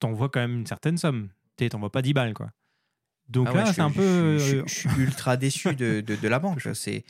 [0.00, 1.28] Tu envoies quand même une certaine somme.
[1.58, 2.48] Tu n'envoies pas 10 balles, quoi.
[3.28, 4.38] Donc Ah ouais, là, c'est un peu.
[4.38, 6.60] Je, suis- euh, je suis ultra déçu de, de, de la banque.
[6.74, 7.04] C'est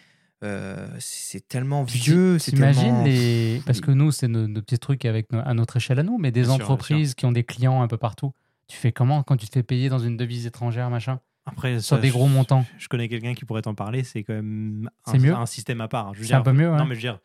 [0.45, 2.39] euh, c'est tellement vieux.
[2.39, 3.61] c'est T'imagines tellement- les.
[3.67, 6.17] Parce que nous, c'est nos, nos petits trucs avec no- à notre échelle à nous,
[6.17, 8.33] mais des Bien sûr, entreprises qui ont des clients un peu partout.
[8.69, 11.19] Tu fais comment quand tu te fais payer dans une devise étrangère, machin?
[11.45, 12.65] Après, Sur ça, des je- gros montants.
[12.79, 14.05] Je connais quelqu'un qui pourrait t'en parler.
[14.05, 15.35] C'est quand même un, mieux?
[15.35, 16.13] un système à part.
[16.13, 16.77] Veux C'est un peu mieux, ouais.
[16.79, 17.19] Non, mais je veux dire,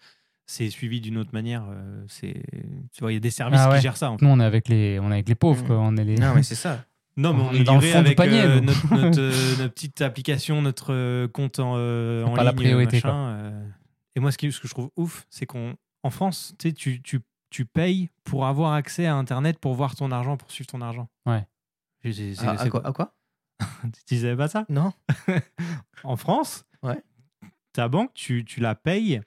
[0.48, 1.66] c'est suivi d'une autre manière.
[1.70, 2.34] euh, C'est,
[2.94, 3.76] tu vois, il y a des services Ah ouais.
[3.78, 4.10] qui gèrent ça.
[4.10, 4.26] en fait.
[4.26, 5.78] Nous, on est avec les, on est avec les pauvres, quoi.
[5.80, 6.16] On est les...
[6.16, 6.84] Non, mais c'est ça.
[7.16, 8.66] Non, mais On on, est dans le du avec panier, euh, nous.
[8.66, 12.98] notre, notre, euh, notre petite application, notre euh, compte en, euh, pas la ligne, priorité,
[12.98, 13.14] machin, quoi.
[13.18, 13.68] euh.
[14.16, 15.74] Et moi, ce, qui, ce que je trouve ouf, c'est qu'en
[16.04, 19.96] en France, tu, sais, tu, tu, tu payes pour avoir accès à Internet pour voir
[19.96, 21.08] ton argent, pour suivre ton argent.
[21.26, 21.46] Ouais.
[22.04, 23.14] C'est- c'est- c'est- Ah, à, quoi, à quoi?
[24.08, 24.66] Tu savais pas ça?
[24.70, 24.92] Non
[26.04, 27.02] En France, Ouais.
[27.74, 29.22] ta banque, tu, tu la payes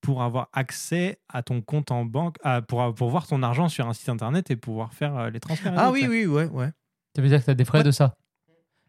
[0.00, 3.86] pour avoir accès à ton compte en banque, à- pour, pour voir ton argent sur
[3.88, 5.74] un site internet et pouvoir faire euh, les transferts.
[5.76, 6.70] Ah oui, oui, ouais, ouais.
[7.16, 7.84] Ça veut dire que tu as des frais Ouais.
[7.84, 8.14] de ça.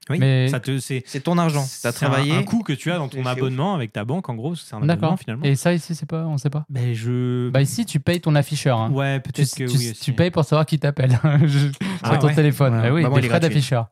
[0.09, 1.61] Oui, Mais- ça te, c'est, C'est ton argent.
[1.61, 2.35] Tu as c'est un- travaillé.
[2.35, 4.77] Un, coût que tu as dans ton abonnement avec ta banque, en gros, c'est un
[4.77, 5.19] abonnement D'accord.
[5.19, 5.43] finalement.
[5.43, 6.65] Et ça, ici, c'est pas, on sait pas.
[6.67, 7.49] Ben, je.
[7.51, 8.79] Bah, ici, tu payes ton afficheur.
[8.79, 8.89] hein.
[8.91, 9.85] ouais, Tu, peut-être que tu- oui.
[9.85, 10.11] tu aussi.
[10.13, 11.11] payes pour savoir qui t'appelle
[11.45, 11.69] Je-
[12.01, 12.33] Ah sur ton ouais.
[12.35, 12.73] téléphone.
[12.73, 12.87] Ouais.
[12.87, 13.49] Ah oui, Bah, des frais gratuit.
[13.49, 13.89] d'afficheur.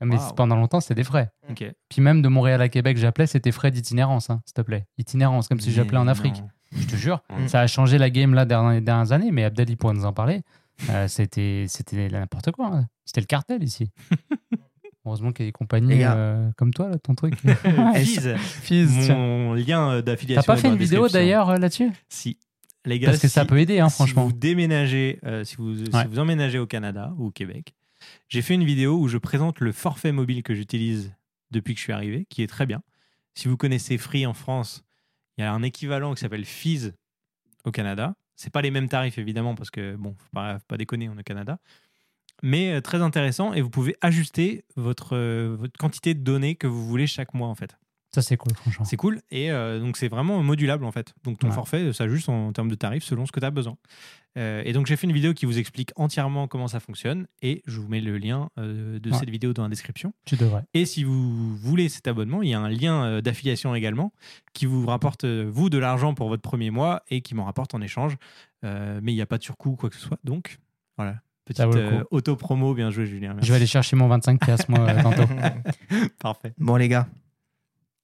[0.00, 1.32] Mais pendant longtemps, c'était des frais.
[1.50, 1.64] Ok.
[1.88, 4.86] Puis même de Montréal à Québec, j'appelais, c'était frais d'itinérance, hein, s'il te plaît.
[4.96, 6.36] Itinérance, comme si j'appelais en Mais Afrique.
[6.36, 6.48] non.
[6.78, 7.20] Je te jure.
[7.36, 7.48] Mm.
[7.48, 10.12] Ça a changé la game là les dernières années, mais Abdel, il pourrait nous en
[10.12, 10.42] parler.
[10.90, 12.66] Euh, c'était, c'était n'importe quoi.
[12.72, 12.86] hein.
[13.04, 13.90] C'était le cartel ici.
[15.04, 17.34] Heureusement qu'il y a des compagnies euh, comme toi, là, ton truc.
[17.94, 20.42] Fizz, Fizz, mon lien euh, d'affiliation.
[20.42, 21.90] T'as pas fait une vidéo d'ailleurs là-dessus?
[22.08, 22.36] Si.
[22.84, 24.26] Les gars, Parce que ça si- peut aider, hein, si franchement.
[24.26, 27.74] vous déménagez, euh, si, vous, si vous emménagez au Canada ou au Québec,
[28.28, 31.12] j'ai fait une vidéo où je présente le forfait mobile que j'utilise
[31.50, 32.82] depuis que je suis arrivé, qui est très bien.
[33.34, 34.84] Si vous connaissez Free en France,
[35.36, 36.94] il y a un équivalent qui s'appelle Fizz
[37.64, 38.14] au Canada.
[38.38, 41.16] C'est pas les mêmes tarifs évidemment parce que bon, faut pas, faut pas déconner, on
[41.16, 41.58] est au Canada.
[42.40, 46.86] Mais euh, très intéressant et vous pouvez ajuster euh, votre quantité de données que vous
[46.86, 47.76] voulez chaque mois en fait.
[48.14, 48.84] Ça, c'est cool, franchement.
[48.86, 49.20] C'est cool.
[49.30, 51.14] Et euh, donc, c'est vraiment modulable en fait.
[51.24, 51.52] Donc, ton Ouais.
[51.54, 53.76] forfait s'ajuste en, termes de tarifs selon ce que tu as besoin.
[54.38, 57.26] Euh, et donc, j'ai fait une vidéo qui vous explique entièrement comment ça fonctionne.
[57.42, 59.18] Et je vous mets le lien euh, de Ouais.
[59.18, 60.14] cette vidéo dans la description.
[60.24, 60.62] Tu devrais.
[60.72, 64.12] Et si vous voulez cet abonnement, il y a un lien euh, d'affiliation également
[64.54, 67.74] qui vous rapporte, euh, vous, de l'argent pour votre premier mois et qui m'en rapporte
[67.74, 68.16] en échange.
[68.64, 70.18] Euh, mais il n'y a pas de surcoût, quoi que ce soit.
[70.24, 70.58] Donc,
[70.96, 71.16] voilà.
[71.44, 72.72] Petite euh, auto-promo.
[72.74, 73.34] Bien joué, Julien.
[73.34, 73.46] Merci.
[73.48, 75.24] Je vais aller chercher mon 25 pièces, moi, euh, tantôt.
[76.20, 76.52] Parfait.
[76.58, 77.06] Bon, les gars.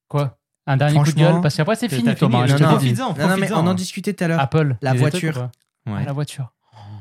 [0.07, 0.37] Quoi?
[0.67, 1.41] Un dernier coup de gueule?
[1.41, 2.15] Parce qu'après, c'est fini.
[2.15, 2.47] Thomas.
[2.47, 4.39] Non, non, mais on en discutait tout à l'heure.
[4.39, 4.77] Apple.
[4.81, 5.49] La voiture.
[5.87, 6.51] Ah, la voiture.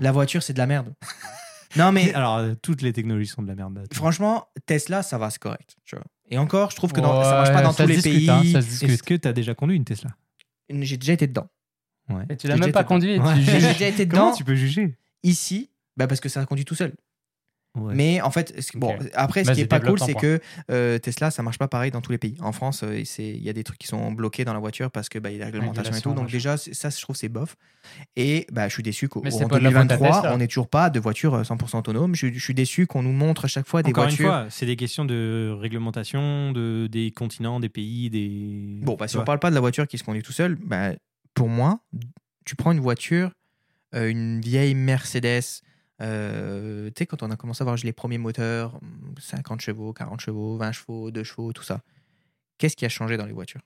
[0.01, 0.93] La voiture, c'est de la merde.
[1.77, 3.87] non, mais Alors, euh, toutes les technologies sont de la merde.
[3.93, 5.77] franchement, Tesla, ça va, c'est correct.
[5.85, 6.05] Tu vois.
[6.31, 8.29] Et encore, je trouve que dans- ça marche pas dans ça tous les pays.
[8.31, 10.11] hein, Est-ce que tu as déjà conduit une Tesla?
[10.69, 11.47] J'ai déjà été dedans.
[12.09, 12.25] Ouais.
[12.31, 14.37] Et tu l'as même pas conduit J'ai déjà été Comment dedans.
[14.37, 14.97] tu peux juger?
[15.23, 16.93] Ici, bah parce que ça conduit tout seul.
[17.77, 17.93] Ouais.
[17.95, 21.33] Mais en fait, ce- bon, après, ce qui est pas cool, c'est que euh, Tesla,
[21.33, 22.37] ça marche pas pareil dans tous les pays.
[22.41, 25.09] En France, euh, il y a des trucs qui sont bloqués dans la voiture parce
[25.09, 26.13] que bah, il y a des réglementations et tout.
[26.15, 27.57] Donc déjà, ça, je trouve, c'est bof.
[28.15, 30.35] Et bah, je suis déçu qu'en Mais c'est pas de la faute à 2023, Tesla.
[30.35, 32.15] on n'est toujours pas de voiture euh, 100% autonome.
[32.15, 34.25] Je, je suis déçu qu'on nous montre à chaque fois des Encore voitures.
[34.27, 38.79] une fois, c'est des questions de réglementation, de, des continents, des pays, des.
[38.83, 40.55] Bon, bah, si Tu on parle pas de la voiture qui se conduit tout seul,
[40.55, 40.91] bah,
[41.35, 41.81] pour moi,
[42.45, 43.33] tu prends une voiture,
[43.97, 45.43] euh, une vieille Mercedes,
[46.01, 48.81] euh, tu sais, quand on a commencé à voir les premiers moteurs,
[49.19, 51.81] 50 chevaux, 40 chevaux, 20 chevaux, 2 chevaux, tout ça.
[52.59, 53.63] Qu'est-ce qui a changé dans les voitures?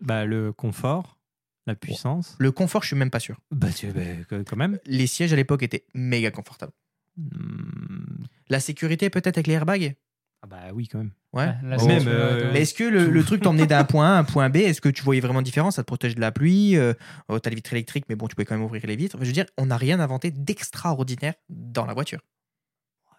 [0.00, 1.18] Bah, le confort,
[1.66, 2.34] la puissance.
[2.38, 3.38] Le confort, je suis même pas sûr.
[3.50, 4.78] Bah, tu, bah, quand même.
[4.84, 6.72] Les sièges à l'époque étaient méga confortables.
[7.16, 8.24] Hmm.
[8.48, 9.94] La sécurité, peut-être avec les airbags?
[10.42, 11.12] Ah, bah oui, quand même.
[11.32, 11.46] Ouais.
[11.62, 11.86] Là, Oh.
[11.86, 12.52] Même, euh, ouais.
[12.52, 14.80] Mais est-ce que le, le truc t'emmenait d'un point A à un point B Est-ce
[14.80, 15.70] que tu voyais vraiment différent?
[15.70, 16.94] Ça te protège de la pluie euh,
[17.28, 19.14] oh, T'as les vitres électriques, mais bon, tu peux quand même ouvrir les vitres.
[19.14, 22.20] Enfin, je veux dire, on n'a rien inventé d'extraordinaire dans la voiture.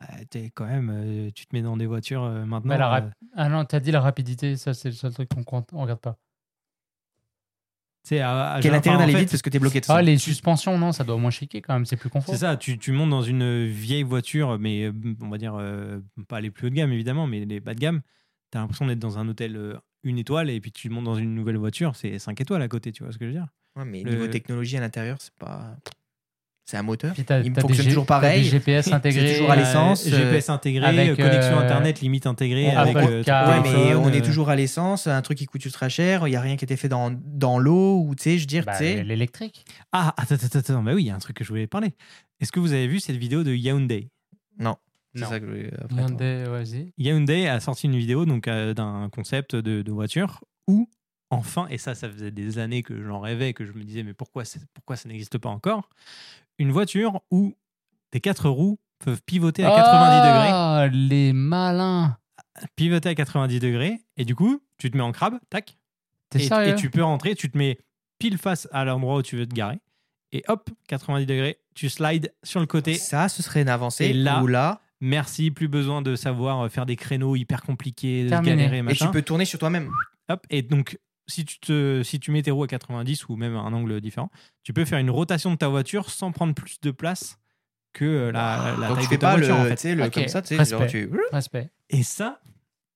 [0.01, 2.73] Ouais, t'es quand même, euh, tu te mets dans des voitures euh, maintenant.
[2.73, 5.29] Mais la euh, rap- Ah non, t'as dit la rapidité, ça c'est le seul truc
[5.33, 6.17] qu'on compte- on regarde pas.
[8.61, 10.77] Quel enfin, intérêt en d'aller fait, vite parce que t'es bloqué de Ah, les suspensions,
[10.77, 12.33] non, ça doit moins chiquer quand même, c'est plus confort.
[12.33, 15.99] C'est ça, tu, tu montes dans une vieille voiture, mais euh, on va dire euh,
[16.27, 18.01] pas les plus haut de gamme évidemment, mais les bas de gamme.
[18.51, 21.33] T'as l'impression d'être dans un hôtel euh, une étoile et puis tu montes dans une
[21.33, 23.47] nouvelle voiture, c'est 5 étoiles à côté, tu vois ce que je veux dire?
[23.77, 25.77] Ouais, mais Le- niveau technologie à l'intérieur, c'est pas.
[26.73, 27.13] C'est un moteur.
[27.13, 28.41] Puis Il fonctionne toujours pareil.
[28.41, 29.33] Des GPS C'est intégrés.
[29.33, 30.07] toujours à euh, l'essence.
[30.07, 33.47] euh, GPS intégré, avec, euh, connexion euh, internet limite intégrée avec euh, ton Car.
[33.49, 36.27] Ouais, mais téléphone, on est euh, toujours à l'essence, un truc qui coûte ultra cher,
[36.27, 38.41] il n'y a rien qui a été fait dans, dans l'eau, ou tu sais, je
[38.43, 39.03] veux dire, bah, tu sais.
[39.03, 39.65] L'électrique.
[39.91, 41.93] Ah, attends, attends, attends, bah oui, il y a un truc que je voulais parler.
[42.41, 44.09] Est-ce que vous avez vu cette vidéo de Hyundai?
[44.57, 44.75] Non.
[45.13, 45.29] Non.
[45.29, 46.07] ça que je voulais- après, attends.
[46.13, 46.91] Hyundai, vas-y.
[46.97, 50.89] Hyundai a sorti une vidéo donc euh, d'un concept de, de voiture où
[51.29, 54.13] enfin, et ça, ça faisait des années que j'en rêvais, que je me disais mais
[54.13, 55.89] pourquoi, c'est- pourquoi ça n'existe pas encore?
[56.59, 57.55] Une voiture où
[58.11, 62.17] tes quatre roues peuvent pivoter à 90 degrés, Ah, les malins.
[62.75, 65.77] pivoter à 90 degrés, et du coup, tu te mets en crabe, tac,
[66.29, 67.77] T'es et, sérieux et tu peux rentrer, tu te mets
[68.19, 69.79] pile face à l'endroit où tu veux te garer,
[70.31, 72.93] et hop, 90 degrés, tu slides sur le côté.
[72.95, 74.05] Ça, ce serait une avancée.
[74.05, 78.29] Et là- où là, Merci, plus besoin de savoir faire des créneaux hyper compliqués, de
[78.29, 78.55] Terminé.
[78.55, 79.07] galérer, et machin.
[79.07, 79.91] tu peux tourner sur toi-même.
[80.29, 83.55] Hop, et donc, si tu, te, si tu mets tes roues à 90 ou même
[83.55, 84.29] à un angle différent,
[84.63, 87.37] tu peux faire une rotation de ta voiture sans prendre plus de place
[87.93, 89.95] que euh, la, la Donc taille tu fais de ta pas voiture, en le, fait.
[89.95, 90.87] le comme ça, tu sais, respect.
[90.87, 91.09] tu.
[91.31, 91.69] Respect.
[91.89, 92.41] Et ça,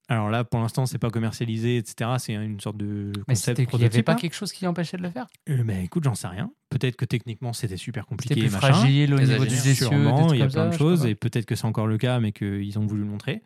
[0.09, 2.11] alors là, pour l'instant, c'est pas commercialisé, etc.
[2.17, 4.97] C'est une sorte de Mais concept c'était qu'il n'y avait pas quelque chose qui empêchait
[4.97, 5.27] de le faire?
[5.49, 6.49] Euh, mais écoute, j'en sais rien.
[6.69, 8.73] Peut-être que techniquement, c'était super C'était compliqué, plus machin.
[8.73, 9.87] fragile au niveau des essieux,
[10.31, 12.31] il y a plein ça, de choses et peut-être que c'est encore le cas, mais
[12.31, 13.41] qu'ils ont voulu le montrer.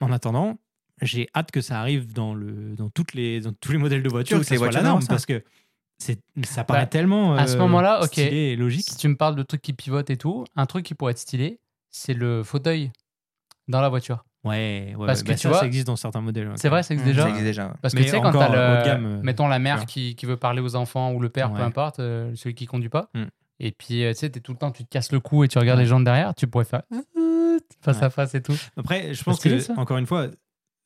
[0.00, 0.58] En attendant,
[1.02, 4.08] j'ai hâte que ça arrive dans, le, dans, toutes les, dans tous les modèles de
[4.08, 5.42] voitures, que ça les soit la norme, parce que
[5.98, 8.06] c'est, ça paraît Bah, tellement à ce euh, moment-là, ok.
[8.12, 8.88] stylé et logique.
[8.88, 11.18] Si tu me parles de trucs qui pivotent et tout, un truc qui pourrait être
[11.18, 12.92] stylé, c'est le fauteuil
[13.66, 14.24] dans la voiture.
[14.44, 16.52] Ouais, ouais, Parce que bah tu ça, vois- ça existe dans certains modèles.
[16.54, 17.74] C'est vrai, ça existe déjà Ça existe déjà.
[17.82, 18.48] Parce que tu sais, quand t'as
[18.80, 18.84] le.
[18.84, 21.60] gamme, euh, mettons la mère qui, qui veut parler aux enfants ou le père, peu
[21.62, 23.10] importe, euh, celui qui conduit pas.
[23.14, 23.24] Mm.
[23.60, 25.48] Et puis, euh, tu sais, t'es tout le temps, tu te casses le cou et
[25.48, 26.82] tu regardes les gens de derrière, tu pourrais faire
[27.82, 28.04] face Ouais.
[28.04, 28.54] à face et tout.
[28.76, 29.74] Après, je pense stylé, que, ça.
[29.76, 30.28] encore une fois,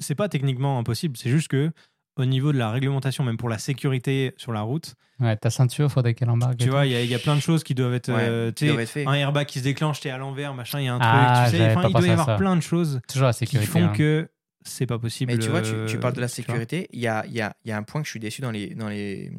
[0.03, 1.17] c'est pas techniquement impossible.
[1.17, 1.71] C'est juste que
[2.17, 5.91] au niveau de la réglementation, même pour la sécurité sur la route, Ouais, ta ceinture,
[5.91, 6.57] faudrait qu'elle embarque.
[6.59, 8.12] tu vois, il y, a- il y a plein de choses qui doivent être.
[8.12, 10.87] Ouais, euh, qui doivent être un airbag qui se déclenche, t'es à l'envers, machin, il
[10.87, 11.59] y a un Ah, truc.
[11.61, 12.37] Tu sais, il doit y avoir ça.
[12.37, 13.01] plein de choses.
[13.09, 13.71] Toujours la qui sécurité.
[13.71, 13.93] font hein.
[13.97, 14.29] que
[14.65, 15.33] c'est pas possible.
[15.33, 16.35] Mais tu vois, tu, tu euh, parles de la vois.
[16.35, 16.88] sécurité.
[16.93, 18.43] Il y a, il y, a, il y a un point que je suis déçu
[18.43, 19.31] dans les, dans les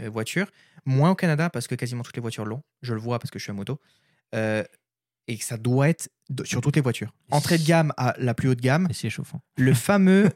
[0.00, 0.48] euh, voitures.
[0.84, 2.62] Moins au Canada, parce que quasiment toutes les voitures l'ont.
[2.82, 3.80] Je le vois parce que je suis à moto.
[4.34, 4.62] Euh,
[5.28, 6.08] et que ça doit être
[6.44, 7.12] sur toutes les voitures.
[7.30, 8.86] Entrée de gamme à la plus haute gamme.
[8.90, 9.42] Et c'est chauffant.
[9.56, 10.30] Le fameux,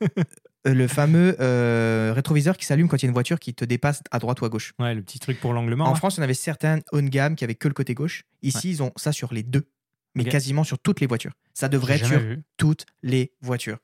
[0.66, 3.64] euh, le fameux euh, rétroviseur qui s'allume quand il y a une voiture qui te
[3.64, 4.74] dépasse à droite ou à gauche.
[4.78, 5.88] Ouais, le petit truc pour l'angle mort.
[5.88, 5.96] En là.
[5.96, 8.24] France, on avait certains haut de gamme qui avaient que le côté gauche.
[8.42, 9.68] Ici, ils ont ça sur les deux.
[10.14, 11.32] Mais quasiment sur toutes les voitures.
[11.52, 12.42] Ça devrait être sur vu.
[12.56, 13.78] toutes les voitures.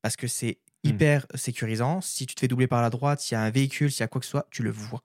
[0.00, 2.00] Parce que c'est hyper sécurisant.
[2.00, 4.04] Si tu te fais doubler par la droite, s'il y a un véhicule, s'il y
[4.04, 5.02] a quoi que ce soit, tu le vois.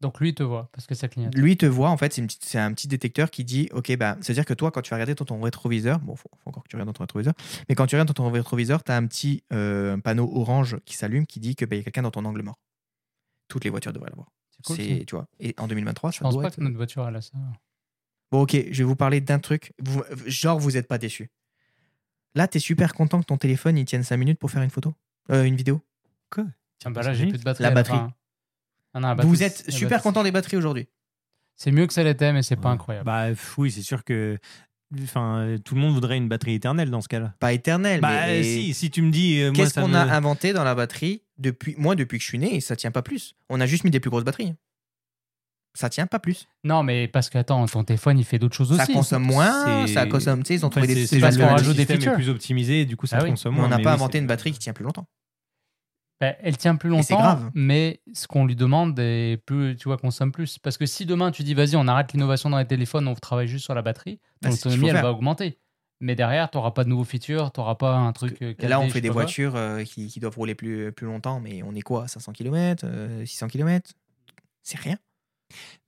[0.00, 1.34] Donc lui, te voit parce que ça clignote.
[1.34, 4.54] Lui te voit, en fait, c'est un petit détecteur qui dit Ok, bah, c'est-à-dire que
[4.54, 6.88] toi, quand tu vas regarder dans ton rétroviseur, bon, faut, faut encore que tu regardes
[6.88, 7.34] dans ton rétroviseur,
[7.68, 10.94] mais quand tu regardes dans ton rétroviseur, tu as un petit euh, panneau orange qui
[10.96, 12.60] s'allume qui dit qu'il y a quelqu'un dans ton angle mort.
[13.48, 14.28] Toutes les voitures devraient l'avoir.
[14.50, 14.76] C'est cool.
[14.98, 15.04] Ça.
[15.04, 15.26] tu vois.
[15.40, 17.32] Et en 2023, Je ça pense doit pas être- que notre voiture elle a ça.
[18.30, 19.72] Bon, ok, je vais vous parler d'un truc.
[19.82, 21.30] Vous- genre, vous n'êtes pas déçus.
[22.34, 24.70] Là, tu es super content que ton téléphone il tienne 5 minutes pour faire une
[24.70, 24.94] photo,
[25.30, 25.82] Euh, une vidéo.
[26.78, 27.62] Tiens, bah là, j'ai plus de batterie.
[27.64, 27.96] La batterie.
[27.98, 28.12] fin.
[28.98, 30.88] Ah non, la batterie, vous êtes la super batterie, content des batteries aujourd'hui.
[31.56, 32.74] C'est mieux que ça l'était, mais c'est pas Ouais.
[32.74, 33.06] incroyable.
[33.06, 34.38] Bah pff, oui, c'est sûr que
[35.02, 37.34] enfin, tout le monde voudrait une batterie éternelle dans ce cas-là.
[37.40, 39.96] Pas éternel, Bah mais si, si tu me dis euh, moi qu'est-ce ça qu'on me...
[39.96, 43.02] a inventé dans la batterie depuis moi depuis que je suis né ça tient pas
[43.02, 43.34] plus.
[43.48, 44.54] On a juste mis des plus grosses batteries.
[45.74, 46.48] Ça tient pas plus.
[46.64, 48.92] Non, mais parce que attends, ton téléphone il fait d'autres choses Ça aussi.
[48.94, 51.34] consomme moins, c'est- ça consomme, tu sais, ils ont En fait, trouvé des c'est parce
[51.34, 52.14] juste qu'on le rajoute des système features.
[52.14, 53.30] plus optimisé, du coup ça Ah oui.
[53.30, 53.70] consomme Mais on moins.
[53.70, 55.06] n'a mais pas oui, inventé c'est- une batterie qui tient plus longtemps.
[56.20, 57.50] Bah, elle tient plus longtemps, grave.
[57.54, 60.58] mais ce qu'on lui demande est plus, tu vois, consomme plus.
[60.58, 63.46] Parce que si demain tu dis vas-y, on arrête l'innovation dans les téléphones, on travaille
[63.46, 65.02] juste sur la batterie, Bah, ton c'est ce qu'il autonomie faut elle faire.
[65.04, 65.58] va augmenter.
[66.00, 68.40] Mais derrière, tu n'auras pas de nouveaux features, tu n'auras pas un truc.
[68.42, 71.38] euh, 4D, Là, on fait des voitures euh, qui, qui doivent rouler plus, plus longtemps,
[71.40, 72.84] mais on est quoi 500 km
[73.24, 73.90] 600 km
[74.62, 74.96] C'est rien.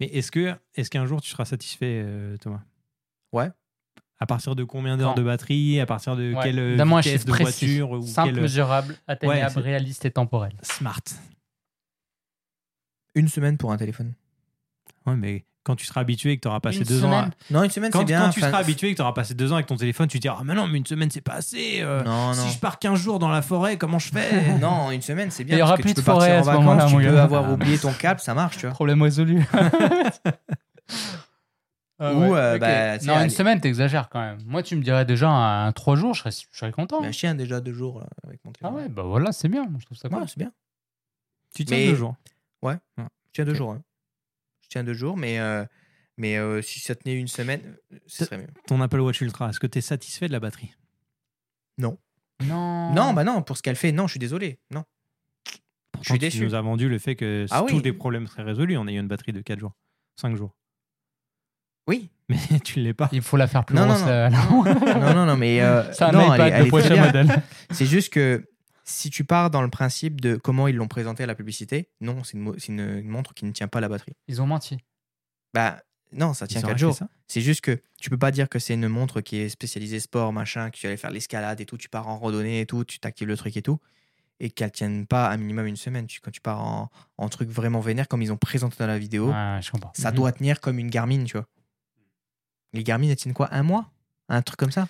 [0.01, 2.62] Mais est-ce que est-ce qu'un jour tu seras satisfait, euh, Thomas?
[3.33, 3.51] Ouais.
[4.22, 6.42] À partir de combien d'heures de batterie À partir de Ouais.
[6.42, 7.78] quelle vitesse de précis.
[7.78, 10.52] voiture ou Simple, quelle- mesurable, atteignable, réaliste et temporel.
[10.62, 11.00] Smart.
[13.14, 14.12] Une semaine pour un téléphone.
[15.06, 17.12] Ouais, mais quand tu seras habitué et que tu auras passé Une deux ans.
[17.12, 18.20] à- Non, une semaine, Quand, c'est bien.
[18.26, 20.18] quand tu seras habitué et que tu auras passé deux ans avec ton téléphone, tu
[20.18, 21.80] te diras Ah, mais non, mais une semaine, c'est pas assez.
[21.80, 22.35] euh, Non, non.
[22.35, 25.44] Si je pars 15 jours dans la forêt, comment je fais Non, une semaine, c'est
[25.44, 25.56] bien.
[25.56, 27.18] Il y aura parce que plus tu de peux partir forêt en vacances, tu peux
[27.20, 28.74] avoir oublié ton câble, ça marche, tu vois.
[28.74, 29.42] Problème résolu.
[32.02, 34.38] Ah Ou, ouais, euh, bah, tu non, une aller- semaine, t'exagères quand même.
[34.46, 37.02] Moi, tu me dirais déjà un 3 jours, je serais, je serais content.
[37.02, 38.82] Mais un chien déjà deux jours là, avec mon Ah téléphone.
[38.82, 39.68] ouais, bah voilà, c'est bien.
[39.78, 40.18] Je trouve ça cool.
[40.20, 40.50] Ouais, c'est bien.
[41.54, 42.16] Tu tiens Mais- deux jours.
[42.64, 42.72] Je
[43.34, 43.72] tiens deux jours.
[43.72, 43.82] hein.
[44.62, 45.64] Je tiens deux jours, mais, euh,
[46.16, 48.48] mais euh, si ça tenait une semaine, euh, ce serait mieux.
[48.66, 50.74] Ton Apple Watch Ultra, est-ce que tu es satisfait de la batterie?
[51.78, 51.98] Non.
[52.42, 54.58] Non, bah non, pour ce qu'elle fait, non, je suis désolé.
[54.70, 54.84] Non.
[56.00, 56.42] Je suis Tu déçu.
[56.44, 57.82] nous as vendu le fait que Ah tous oui.
[57.82, 59.74] les problèmes seraient résolus en ayant une batterie de 4 jours,
[60.16, 60.56] 5 jours.
[61.90, 62.11] Oui.
[62.29, 63.09] Mais tu ne l'es pas.
[63.12, 64.05] Il faut la faire plus Non, non, grosse.
[64.07, 64.64] non.
[65.00, 65.61] non, non, non, mais.
[65.61, 67.42] euh, C'est un non, elle le prochain modèle.
[67.70, 68.46] C'est juste que
[68.85, 72.22] si tu pars dans le principe de comment ils l'ont présenté à la publicité, non,
[72.24, 72.37] c'est
[72.68, 74.12] une, montre qui ne tient pas la batterie.
[74.29, 74.79] Ils ont menti.
[75.55, 75.81] Bah
[76.12, 76.94] non, ça tient Ils auraient 4 fait jours.
[76.94, 80.00] ça C'est juste que tu peux pas dire que c'est une montre qui est spécialisée
[80.00, 82.85] sport, machin, que tu allais faire l'escalade et tout, tu pars en randonnée et tout,
[82.85, 83.79] tu t'actives le truc et tout,
[84.40, 86.07] et qu'elle tienne pas un minimum une semaine.
[86.07, 88.98] Tu- quand tu pars en, en truc vraiment vénère, comme ils ont présenté dans la
[88.98, 89.92] vidéo, Ouais, je comprends.
[89.94, 90.16] ça Mhm.
[90.16, 91.46] doit tenir comme une Garmin, tu vois.
[92.72, 93.90] Les Garmin, elles tiennent quoi Un mois?
[94.28, 94.87] Un truc comme ça?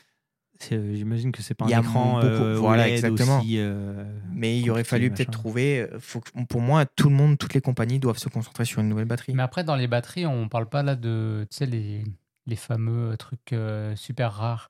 [0.72, 3.38] Euh, J'imagine que c'est pas Il y un a écran beaucoup- euh, voilà, OLED exactement.
[3.38, 5.80] aussi, euh, Mais il aurait fallu peut-être trouver.
[5.90, 8.80] euh, Faut que- pour moi, tout le monde, toutes les compagnies doivent se concentrer sur
[8.82, 9.32] une nouvelle batterie.
[9.34, 12.04] Mais après, dans les batteries, on parle pas là de, tu sais, les,
[12.46, 14.68] les fameux trucs euh, super rares.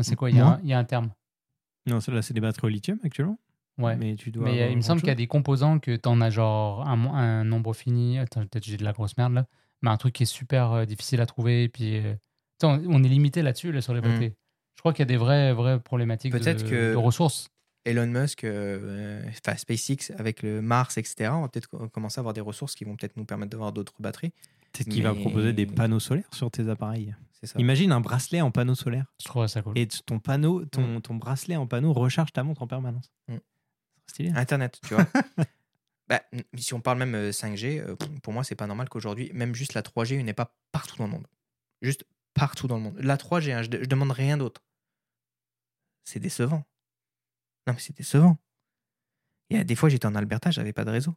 [0.00, 1.10] C'est quoi Il y, a un- il y a un terme.
[1.86, 3.38] Non, celle-là, c'est des batteries au lithium actuellement.
[3.78, 3.96] Ouais.
[3.96, 4.44] Mais tu dois.
[4.44, 6.86] Mais avoir il me semble qu'il y a des composants que tu en as genre
[6.88, 8.18] un, nombre fini.
[8.18, 9.46] Attends, peut-être j'ai de la grosse merde là.
[9.82, 11.64] Mais un truc qui est super euh, difficile à trouver.
[11.64, 12.00] Et puis,
[12.64, 14.04] euh, on, est limité là-dessus là, sur les Mm.
[14.04, 14.32] batteries.
[14.76, 17.48] Je crois qu'il y a des vraies, vraies problématiques de, Peut-être que- de ressources.
[17.86, 21.30] Elon Musk, euh, enfin SpaceX avec le Mars, etc.
[21.32, 23.72] On va peut-être co- commencer à avoir des ressources qui vont peut-être nous permettre d'avoir
[23.72, 24.32] d'autres batteries.
[24.72, 27.14] Peut-être qu'il va proposer des panneaux solaires sur tes appareils.
[27.40, 27.58] C'est ça.
[27.58, 29.06] Imagine un bracelet en panneau solaire.
[29.18, 29.76] Je trouverais ça cool.
[29.78, 33.10] Et ton panneau, ton, ton bracelet en panneau recharge ta montre en permanence.
[33.28, 33.36] Mm.
[34.06, 34.30] C'est stylé.
[34.36, 35.06] Internet, tu vois.
[36.08, 36.20] bah,
[36.56, 39.72] si on parle même euh, 5G, euh, pour moi, c'est pas normal qu'aujourd'hui, même juste
[39.74, 41.26] la 3G n'est pas partout dans le monde.
[41.82, 42.96] Juste partout dans le monde.
[43.00, 44.62] La 3G, hein, je, je demande rien d'autre.
[46.04, 46.64] C'est décevant.
[47.66, 48.38] Non, mais c'est décevant.
[49.50, 51.14] Il y a des fois, j'étais en Alberta, j'avais pas de réseau.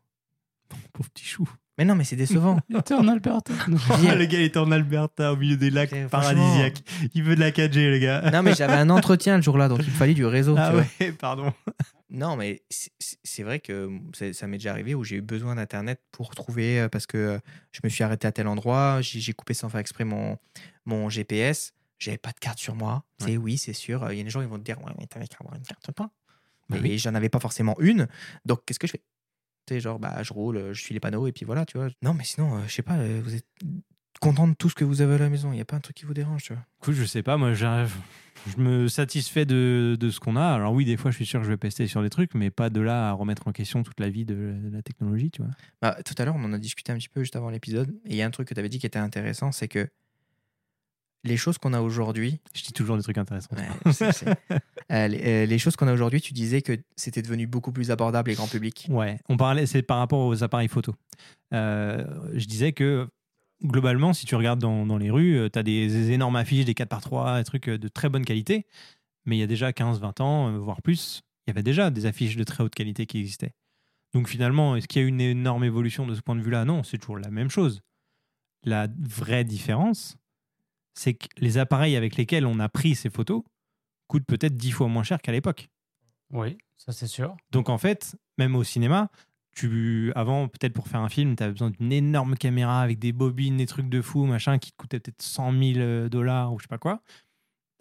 [0.94, 1.48] Pauvre petit chou.
[1.78, 2.60] Mais non, mais c'est décevant.
[2.86, 3.54] T'es en Alberta.
[4.00, 6.84] Dire- le gars il est en Alberta au milieu des lacs paradisiaques.
[7.16, 8.30] Il veut de la 4G, le gars.
[8.32, 10.56] non, mais j'avais un entretien le jour-là, donc il me fallait du réseau.
[10.58, 10.86] ah tu vois.
[11.00, 11.52] ouais, pardon.
[12.14, 13.90] Non, mais c'est- vrai que
[14.34, 17.40] ça, m'est déjà arrivé où j'ai eu besoin d'Internet pour trouver, parce que
[17.72, 20.38] je me suis arrêté à tel endroit, j'ai coupé sans faire exprès mon,
[20.86, 23.04] mon GPS, j'avais pas de carte sur moi.
[23.22, 23.28] Ouais.
[23.28, 24.12] C'est oui, c'est sûr.
[24.12, 25.64] Il y a des gens qui vont te dire, ouais, mais t'avais qu'à avoir une
[25.64, 26.12] carte, toi?
[26.70, 26.98] Bah Mais oui.
[26.98, 28.08] j'en avais pas forcément une.
[28.46, 29.04] Donc, qu'est-ce que je fais?
[29.66, 31.88] Tu sais, genre, bah, je roule, je suis les panneaux et puis voilà, tu vois.
[32.02, 33.48] Non, mais sinon, euh, je sais pas, euh, vous êtes
[34.20, 35.52] content de tout ce que vous avez à la maison.
[35.52, 36.64] Il n'y a pas un truc qui vous dérange, tu vois.
[36.82, 37.96] Écoute, je sais pas, moi j'arrive.
[38.46, 40.44] Je me satisfais de, de ce qu'on a.
[40.46, 42.50] Alors oui, des fois, je suis sûr que je vais pester sur des trucs, mais
[42.50, 45.42] pas de là à remettre en question toute la vie de, de la technologie, tu
[45.42, 45.52] vois.
[45.82, 47.92] Bah, tout à l'heure, on en a discuté un petit peu juste avant l'épisode.
[48.06, 49.88] Et il y a un truc que tu avais dit qui était intéressant, c'est que
[51.24, 53.56] les choses qu'on a aujourd'hui, Je dis toujours des trucs intéressants.
[53.56, 54.10] Ouais.
[54.92, 57.90] Euh, les, euh, les choses qu'on a aujourd'hui, tu disais que c'était devenu beaucoup plus
[57.90, 58.86] abordable et grand public.
[58.90, 60.94] Ouais, on parlait, c'est par rapport aux appareils photo.
[61.54, 63.08] Euh, je disais que
[63.64, 66.74] globalement, si tu regardes dans, dans les rues, tu as des, des énormes affiches, des
[66.74, 68.66] 4x3, des trucs euh, de très bonne qualité.
[69.26, 72.06] Mais il y a déjà 15-20 ans, euh, voire plus, il y avait déjà des
[72.06, 73.54] affiches de très haute qualité qui existaient.
[74.14, 76.66] Donc finalement, est-ce qu'il y a eu une énorme évolution de ce point de vue-là?
[76.66, 77.82] Non, c'est toujours la même chose.
[78.64, 80.18] La vraie différence,
[80.94, 83.44] c'est que les appareils avec lesquels on a pris ces photos
[84.08, 85.70] coûtent peut-être 10 fois moins cher qu'à l'époque.
[86.32, 87.36] Oui, ça c'est sûr.
[87.52, 89.10] Donc en fait, même au cinéma,
[89.54, 93.12] tu avant peut-être pour faire un film, tu avais besoin d'une énorme caméra avec des
[93.12, 96.64] bobines, des trucs de fou, machin, qui te coûtaient peut-être 100 000 dollars ou je
[96.64, 97.02] sais pas quoi.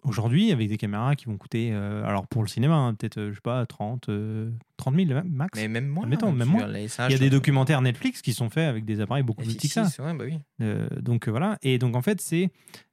[0.03, 3.29] Aujourd'hui, avec des caméras qui vont coûter, euh, alors pour le cinéma, hein, peut-être, euh,
[3.29, 5.57] je sais pas, 30, euh, 30 000 même, max.
[5.57, 6.03] Mais même moins.
[6.03, 6.67] Admettons, hein, même moins.
[6.67, 9.55] Il y a des euh, documentaires Netflix qui sont faits avec des appareils beaucoup plus
[9.55, 9.83] petits que ça.
[9.83, 10.39] FX6, ouais, bah oui.
[10.61, 11.57] Euh, donc euh, voilà.
[11.61, 12.49] Et donc en fait, c'est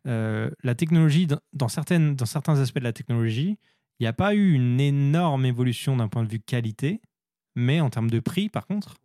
[0.07, 3.59] euh, la technologie, dans, dans certaines, dans certains aspects de la technologie,
[3.99, 7.01] il n'y a pas eu une énorme évolution d'un point de vue qualité,
[7.55, 8.97] mais en termes de prix, par contre,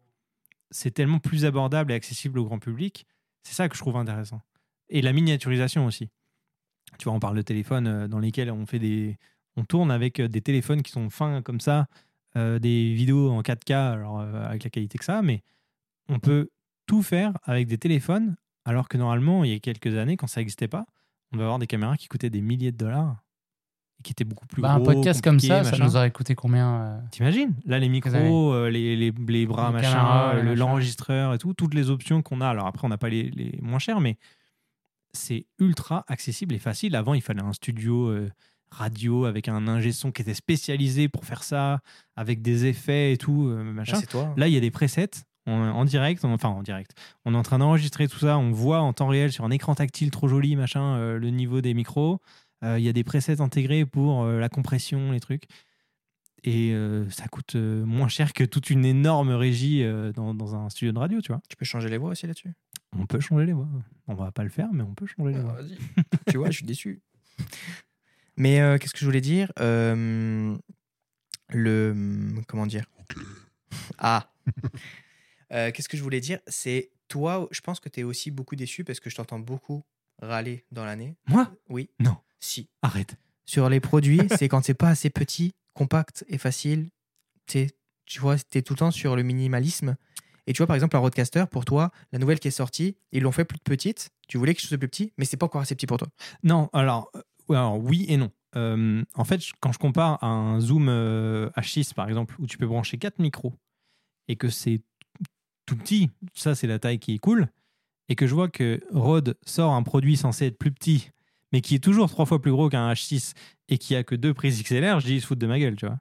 [0.72, 3.06] c'est tellement plus abordable et accessible au grand public.
[3.44, 4.42] C'est ça que je trouve intéressant.
[4.90, 6.10] Et la miniaturisation aussi.
[7.00, 9.18] Tu vois, on parle de téléphones euh, dans lesquels on fait des,
[9.58, 11.88] on tourne avec euh, des téléphones qui sont fins comme ça,
[12.38, 15.42] euh, des vidéos en 4K, alors avec la qualité que ça, mais
[16.08, 16.50] on peut
[16.86, 20.42] tout faire avec des téléphones, alors que normalement, il y a quelques années, quand ça
[20.42, 20.86] n'existait pas,
[21.32, 23.24] on va avoir des caméras qui coûtaient des milliers de dollars
[24.06, 24.86] qui étaient beaucoup plus Bah, un gros.
[24.94, 28.96] podcast comme ça, ça nous aurait coûté combien euh, T'imagines Là, les micros, euh, les,
[28.96, 32.48] les, les bras, Les machin, le- l'enregistreur et tout, toutes les options qu'on a.
[32.48, 34.18] Alors après, on n'a pas les, les moins chers, mais
[35.12, 36.96] c'est ultra accessible et facile.
[36.96, 38.30] Avant, il fallait un studio euh,
[38.72, 41.80] radio avec un ingé son qui était spécialisé pour faire ça,
[42.16, 43.98] avec des effets et tout, euh, machin.
[44.00, 44.34] c'est toi.
[44.38, 45.10] Là, il y a des presets
[45.48, 46.92] en, en direct, on- enfin en direct.
[47.24, 49.76] On est en train d'enregistrer tout ça, on voit en temps réel sur un écran
[49.76, 52.20] tactile trop joli, machin, euh, le niveau des micros.
[52.66, 55.46] Euh, Il y a des presets intégrés pour euh, la compression, les trucs.
[56.44, 60.92] Et euh, ça coûte moins cher que toute une énorme régie dans, dans un studio
[60.92, 61.42] de radio, tu vois.
[61.50, 62.54] Tu peux changer les voix aussi là-dessus?
[62.98, 63.68] On peut changer les voix.
[64.08, 65.54] On va pas le faire, mais on peut changer les Ah, voix.
[65.54, 65.78] vas-y.
[66.30, 67.02] tu vois, je suis déçu.
[68.38, 69.52] Mais euh, qu'est-ce que je voulais dire?
[69.60, 70.56] Euh,
[71.50, 71.96] Le.
[72.48, 72.86] Comment dire?
[73.98, 74.30] Ah
[75.52, 76.40] Euh, Qu'est-ce que je voulais dire?
[76.48, 79.84] C'est toi, je pense que tu es aussi beaucoup déçu parce que je t'entends beaucoup
[80.22, 81.16] râler dans l'année.
[81.28, 81.52] Moi?
[81.70, 81.90] Oui.
[82.00, 82.18] Non.
[82.40, 82.68] Si.
[82.82, 83.16] Arrête.
[83.46, 86.90] Sur les produits, c'est quand c'est pas assez petit, compact et facile.
[87.48, 87.70] Tu
[88.20, 89.96] vois, tu es tout le temps sur le minimalisme.
[90.48, 93.24] Et tu vois, par exemple, la Roadcaster, pour toi, la nouvelle qui est sortie, ils
[93.24, 94.10] l'ont fait plus petite.
[94.28, 96.08] Tu voulais quelque chose de plus petit, mais c'est pas encore assez petit pour toi.
[96.44, 98.32] Non, alors, euh, alors, oui et non.
[98.56, 102.58] Euh, en fait, quand je compare à un Zoom euh, H6, par exemple, où tu
[102.58, 103.54] peux brancher quatre micros
[104.28, 104.82] et que c'est
[105.66, 107.48] tout petit, ça c'est la taille qui est cool,
[108.08, 111.10] et que je vois que Rode sort un produit censé être plus petit,
[111.56, 113.32] mais qui est toujours trois fois plus gros qu'un H6
[113.70, 115.78] et qui a que deux prises XLR, je dis ils se foutent de ma gueule,
[115.78, 115.98] tu vois.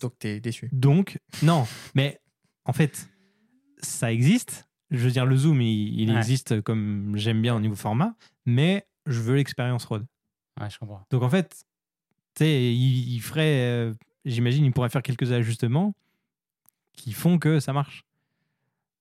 [0.00, 0.68] Donc, tu es déçu.
[0.72, 2.20] Donc, non, mais
[2.64, 3.08] en fait,
[3.78, 4.68] ça existe.
[4.90, 6.16] Je veux dire, le Zoom, il, il Ouais.
[6.16, 10.06] existe comme j'aime bien au niveau format, mais je veux l'expérience Rode.
[10.60, 11.06] Ouais, je comprends.
[11.10, 11.50] Donc en fait,
[12.34, 15.94] tu sais, il, il ferait, euh, j'imagine, il pourrait faire quelques ajustements
[16.94, 18.02] qui font que ça marche.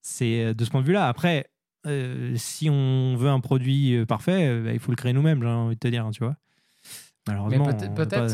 [0.04, 1.08] C'est euh, de ce point de vue-là.
[1.08, 1.50] Après,
[1.88, 5.42] euh, si on veut un produit euh, parfait, euh, bah, il faut le créer nous-mêmes,
[5.42, 6.36] j'ai envie de te dire, hein, tu vois.
[7.28, 7.66] Malheureusement,
[7.96, 8.34] peut-être-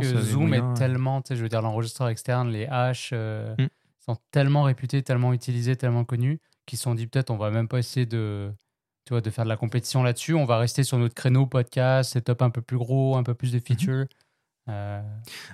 [0.00, 3.66] que Zoom moyens, est tellement, je veux dire, l'enregistreur externe, les haches euh, Mm.
[4.04, 7.66] sont tellement réputés, tellement utilisés, tellement connus, qu'ils se sont dit peut-être on va même
[7.68, 8.52] pas essayer de,
[9.04, 10.34] tu vois, de faire de la compétition là-dessus.
[10.34, 13.50] On va rester sur notre créneau podcast, setup un peu plus gros, un peu plus
[13.52, 13.62] de Mhm.
[13.62, 14.06] features.
[14.68, 15.00] Euh,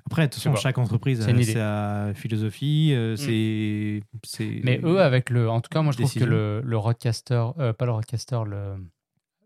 [0.07, 4.61] Après, de toute façon, chaque entreprise a sa philosophie, euh, c'est.
[4.65, 6.27] mais eux, avec le, en tout cas, moi je trouve Décision.
[6.27, 8.75] que le, le Roadcaster, euh, pas le Roadcaster, le,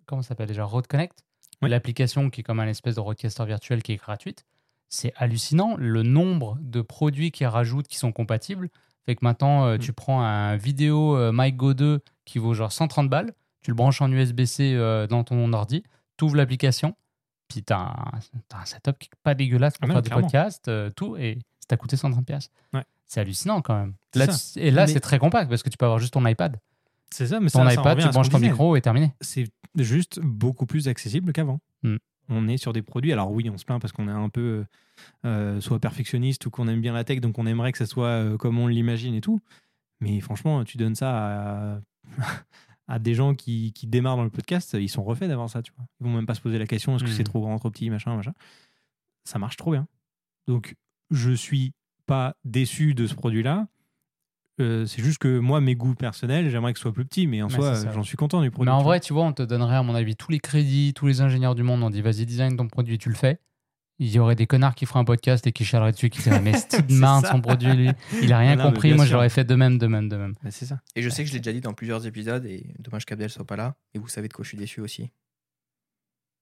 [0.07, 1.25] comment ça s'appelle déjà, Road Connect,
[1.63, 1.69] Oui.
[1.71, 4.45] l'application qui est comme un espèce de Roadcaster virtuel qui est gratuite.
[4.89, 8.71] C'est hallucinant le nombre de produits qu'ils rajoutent qui sont compatibles.
[9.07, 9.79] Fait que maintenant, Mm.
[9.79, 13.77] tu prends un vidéo euh, Mic Go 2 qui vaut genre 130 balles, tu le
[13.77, 14.75] branches en USB-C
[15.09, 15.85] dans ton ordi,
[16.17, 16.97] tu ouvres l'application,
[17.51, 17.95] puis tu as,
[18.55, 21.67] un setup qui est pas dégueulasse pour Ah faire des podcasts, euh, tout, et ça
[21.69, 22.51] t'a coûté 130 pièces.
[22.73, 22.85] Ouais.
[23.07, 23.95] C'est hallucinant quand même.
[24.15, 26.25] Là, tu- et là, Mais- c'est très compact parce que tu peux avoir juste ton
[26.27, 26.57] iPad.
[27.13, 28.51] C'est ça, mais Ton ça, iPad, tu branches ton disait.
[28.51, 29.13] micro et terminé.
[29.21, 31.59] c'est juste beaucoup plus accessible qu'avant.
[31.83, 31.97] Mm.
[32.29, 33.13] On est sur des produits.
[33.13, 34.65] Alors oui, on se plaint parce qu'on est un peu
[35.25, 38.07] euh, soit perfectionniste ou qu'on aime bien la tech, donc on aimerait que ça soit
[38.07, 39.41] euh, comme on l'imagine et tout.
[40.01, 41.11] Mais franchement, tu donnes ça
[41.75, 41.81] à,
[42.91, 45.73] à des gens qui, qui démarrent dans le podcast, ils sont refaits d'avoir ça, tu
[45.77, 45.87] vois.
[46.01, 47.89] Ils vont même pas se poser la question est-ce que c'est trop grand, trop petit,
[47.89, 48.33] machin, machin.
[49.25, 49.87] Ça marche trop bien.
[50.49, 50.75] Donc
[51.11, 51.73] je suis
[52.07, 53.69] pas déçu de ce produit-là.
[54.61, 57.43] Euh, c'est juste que moi, mes goûts personnels, j'aimerais que ce soit plus petit, mais
[57.43, 58.69] en soi, j'en suis content du produit.
[58.69, 61.07] Mais en vrai, tu vois, on te donnerait, à mon avis, tous les crédits, tous
[61.07, 61.83] les ingénieurs du monde.
[61.83, 63.39] On dit, vas-y, design ton produit, tu le fais.
[64.03, 66.41] Il y aurait des connards qui feraient un podcast et qui chialeraient dessus, qui diraient
[66.41, 67.33] Mais c'est de C'est marde ça.
[67.33, 67.91] son produit, lui.
[68.23, 68.95] Il a rien Non, compris.
[68.95, 70.35] Moi, l'aurais fait de même, de même, de même.
[70.51, 70.81] C'est ça.
[70.97, 73.47] Et je sais que je l'ai déjà dit dans plusieurs épisodes, et dommage qu'Abdel soit
[73.47, 73.75] pas là.
[73.95, 75.11] Et vous savez de quoi je suis déçu aussi.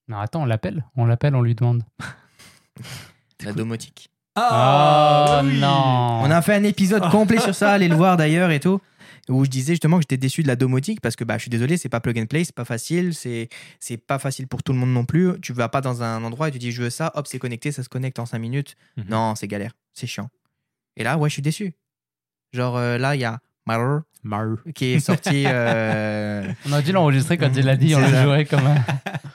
[0.06, 0.84] Non, attends, on l'appelle?
[0.96, 1.82] On l'appelle, on lui demande.
[3.44, 4.08] La domotique.
[4.36, 5.58] Ah, oui.
[5.58, 8.80] non On a fait un épisode complet sur ça, allez le voir d'ailleurs et tout.
[9.28, 11.50] Où je disais justement que j'étais déçu de la domotique parce que bah, je suis
[11.50, 13.48] désolé, c'est pas plug and play, c'est pas facile, c'est
[13.78, 15.38] c'est pas facile pour tout le monde non plus.
[15.40, 17.70] Tu vas pas dans un endroit et tu dis je veux ça, hop, c'est connecté,
[17.70, 18.74] ça se connecte en 5 minutes.
[18.96, 19.04] Mhm.
[19.10, 20.30] Non, c'est galère, c'est chiant.
[20.96, 21.74] Et là, ouais, je suis déçu.
[22.52, 24.56] Genre euh, là, il y a Marr Marre.
[24.74, 28.44] qui est sorti euh, On a dû l'enregistrer quand il l'a dit, on le jouait
[28.46, 28.76] comme un.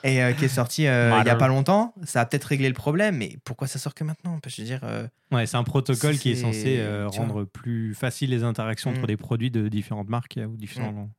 [0.04, 1.92] Et euh, qui est sorti euh, il y a pas longtemps.
[2.04, 4.38] Ça a peut-être réglé le problème, mais pourquoi ça sort que maintenant?
[4.46, 8.44] Je veux dire, euh, Ouais, c'est un protocole qui est censé rendre plus facile les
[8.44, 8.94] interactions Mm.
[8.98, 11.10] entre des produits de différentes marques ou différents-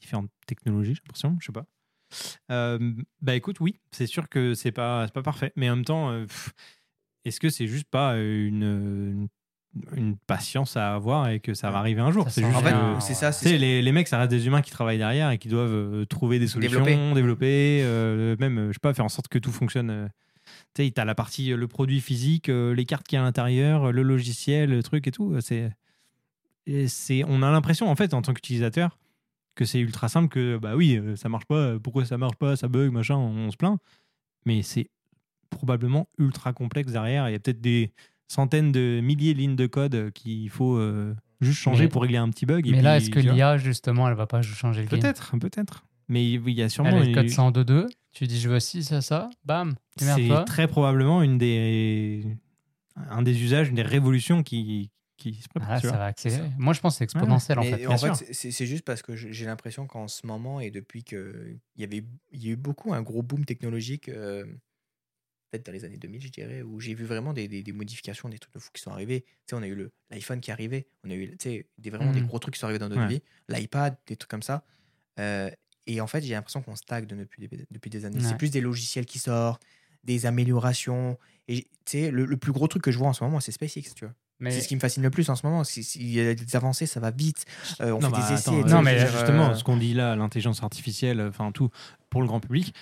[0.00, 1.66] différentes technologies, j'ai l'impression, je sais pas.
[3.20, 6.24] Bah écoute, oui, c'est sûr que c'est pas, c'est pas parfait, mais en même temps,
[7.24, 9.28] est-ce que c'est juste pas une, une,
[9.94, 12.74] une patience à avoir et que ça va arriver un jour C'est juste en fait,
[13.00, 13.32] c'est ça.
[13.32, 16.04] C'est les, les mecs, ça reste des humains qui travaillent derrière et qui doivent euh,
[16.06, 17.14] trouver des solutions, Développer.
[17.14, 19.90] développer, euh, même, euh, je sais pas, faire en sorte que tout fonctionne.
[19.90, 20.08] euh.
[20.74, 23.92] tu sais, t'as la partie, le produit physique, les cartes qu'il y a à l'intérieur,
[23.92, 25.34] le logiciel, le truc et tout.
[25.40, 25.70] C'est,
[26.88, 28.98] c'est, on a l'impression, en fait, en tant qu'utilisateur,
[29.54, 32.68] que c'est ultra simple, que bah oui, ça marche pas, pourquoi ça marche pas, ça
[32.68, 33.78] bug, machin, on, on se plaint.
[34.44, 34.88] Mais c'est
[35.50, 37.28] probablement ultra complexe derrière.
[37.28, 37.92] Il y a peut-être des
[38.28, 42.18] centaines de milliers de lignes de code qu'il faut euh, juste changer Mais- pour régler
[42.18, 42.66] un petit bug.
[42.66, 45.84] et Mais là, puis, est-ce que l'IA, justement, elle va pas changer le Peut-être, peut-être.
[46.08, 46.90] Mais il y a sûrement.
[47.00, 50.68] Elle est code une- 102.2, tu dis je veux ci, ça, ça, bam, C'est très
[50.68, 52.24] probablement une des,
[52.96, 55.68] un des usages, une des révolutions qui, qui se prépare.
[55.72, 56.48] Ah, ça va accélérer.
[56.58, 57.86] Moi, je pense que c'est exponentiel, en Mais fait.
[57.86, 61.80] en c'est- c'est juste parce que j'ai l'impression qu'en ce moment et depuis que il
[61.80, 64.44] y avait, il y a eu beaucoup un gros boom technologique, euh,
[65.50, 68.28] peut-être dans les années 2000, je dirais, où j'ai vu vraiment des, des- des modifications,
[68.28, 69.22] des trucs de fou qui sont arrivés.
[69.22, 71.36] Tu sais, on a eu l'iPhone qui est arrivé, on a eu,
[71.78, 72.26] des vraiment des Mhm.
[72.26, 73.08] gros trucs qui sont arrivés dans notre Ouais.
[73.08, 74.64] vie, l'iPad, des trucs comme ça.
[75.18, 75.50] Euh,
[75.86, 78.18] et en fait, j'ai l'impression qu'on stagne depuis des, depuis des années.
[78.18, 78.24] Ouais.
[78.24, 79.62] C'est plus des logiciels qui sortent,
[80.04, 81.18] des améliorations.
[81.48, 83.52] Et tu sais, le, le plus gros truc que je vois en ce moment, c'est
[83.52, 84.14] SpaceX, tu vois.
[84.38, 85.62] Mais C'est ce qui me fascine le plus en ce moment.
[85.94, 87.46] Il y a des avancées, ça va vite.
[87.80, 88.48] Euh, on Non, fait bah, des essais.
[88.50, 91.70] attends, sais, non, mais justement, euh, ce qu'on dit là, l'intelligence artificielle, enfin tout,
[92.10, 92.74] pour le grand public,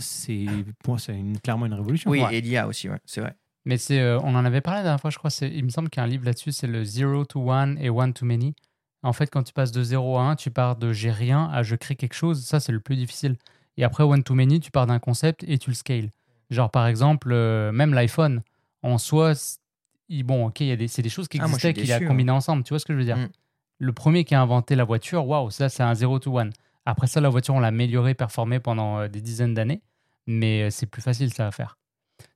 [0.00, 0.46] c'est
[0.82, 2.10] pour moi, c'est une- clairement une révolution.
[2.10, 2.36] Oui, Ouais.
[2.36, 3.34] et l'IA aussi, ouais, c'est vrai.
[3.66, 5.30] Mais c'est, euh, on en avait parlé la dernière fois, je crois.
[5.30, 7.76] c'est- Il me semble qu'il y a un livre là-dessus, c'est le Zero to One
[7.80, 8.54] et One to Many.
[9.02, 11.62] En fait, quand tu passes de 0 à 1, tu pars de j'ai rien à
[11.62, 12.42] je crée quelque chose.
[12.44, 13.36] Ça, c'est le plus difficile.
[13.76, 16.10] Et après, One to Many, tu pars d'un concept et tu le scales.
[16.50, 18.42] Genre, par exemple, euh, même l'iPhone,
[18.82, 19.32] en soi,
[20.08, 21.98] il- bon, ok, il y a des- c'est des choses qui Ah, existaient qu'il a
[21.98, 22.62] déçu, combinées ensemble.
[22.64, 23.16] Tu vois ce que je veux dire?
[23.18, 23.28] Mm.
[23.78, 26.50] Le premier qui a inventé la voiture, waouh, ça, c'est un 0 to One.
[26.86, 29.80] Après ça, la voiture, on l'a améliorée, performée pendant euh, des dizaines d'années.
[30.30, 31.76] Mais euh, c'est plus facile, ça à faire.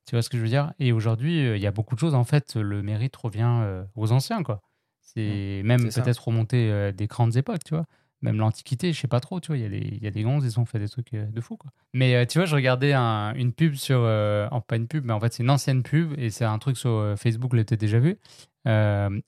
[0.06, 0.72] Tu vois ce que je veux dire?
[0.78, 2.14] Et aujourd'hui, euh, il y a beaucoup de choses.
[2.14, 4.60] En fait, le mérite revient euh, aux anciens, quoi.
[5.00, 6.02] C'est même c'est ça.
[6.02, 7.86] peut-être remonter euh, des grandes époques, tu vois.
[8.22, 9.58] Même l'Antiquité, je sais pas trop, tu vois.
[9.58, 11.40] Il y a des, il y a des gonzes, ils ont fait des trucs de
[11.42, 11.70] fou, quoi.
[11.92, 13.98] Mais tu vois, je regardais un- une pub sur.
[13.98, 16.78] enfin, pas une pub, mais en fait, c'est une ancienne pub et c'est un truc
[16.78, 18.18] sur Facebook, vous l'avez peut-être déjà vu,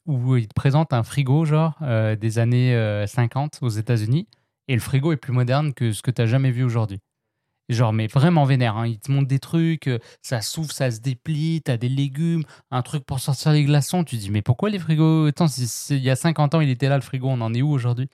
[0.06, 1.78] où il te présente un frigo, genre,
[2.18, 4.28] des années euh, 50 aux États-Unis.
[4.68, 7.00] Et le frigo est plus moderne que ce que tu as jamais vu aujourd'hui.
[7.68, 8.76] Genre, mais vraiment vénère.
[8.76, 8.86] Hein.
[8.86, 12.82] Il te montre des trucs, euh, ça s'ouvre, ça se déplie, t'as des légumes, un
[12.82, 14.04] truc pour sortir les glaçons.
[14.04, 15.26] Tu te dis, mais pourquoi les frigos?
[15.26, 17.62] Attends, si il y a 50 ans, il était là, le frigo, on en est
[17.62, 18.08] où aujourd'hui?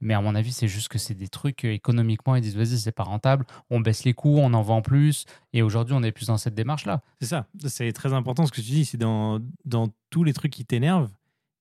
[0.00, 2.78] Mais à mon avis, c'est juste que c'est des trucs euh, économiquement, ils disent, vas-y,
[2.78, 5.24] c'est pas rentable, on baisse les coûts, on en vend plus.
[5.52, 7.00] Et aujourd'hui, on est plus dans cette démarche-là.
[7.20, 7.46] C'est ça.
[7.66, 8.84] C'est très important ce que tu dis.
[8.84, 11.10] C'est dans, dans tous les trucs qui t'énervent,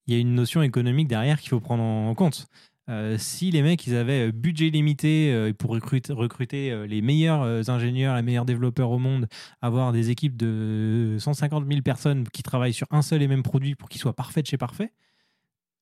[0.08, 2.48] il y a une notion économique derrière qu'il faut prendre en compte.
[2.88, 7.68] Euh, si les mecs ils avaient euh, budget limité euh, pour recruter, recruter les meilleurs
[7.70, 9.28] ingénieurs, les meilleurs développeurs au monde,
[9.62, 13.74] avoir des équipes de 150 000 personnes qui travaillent sur un seul et même produit
[13.76, 14.94] pour qu'il soit parfait de chez parfait,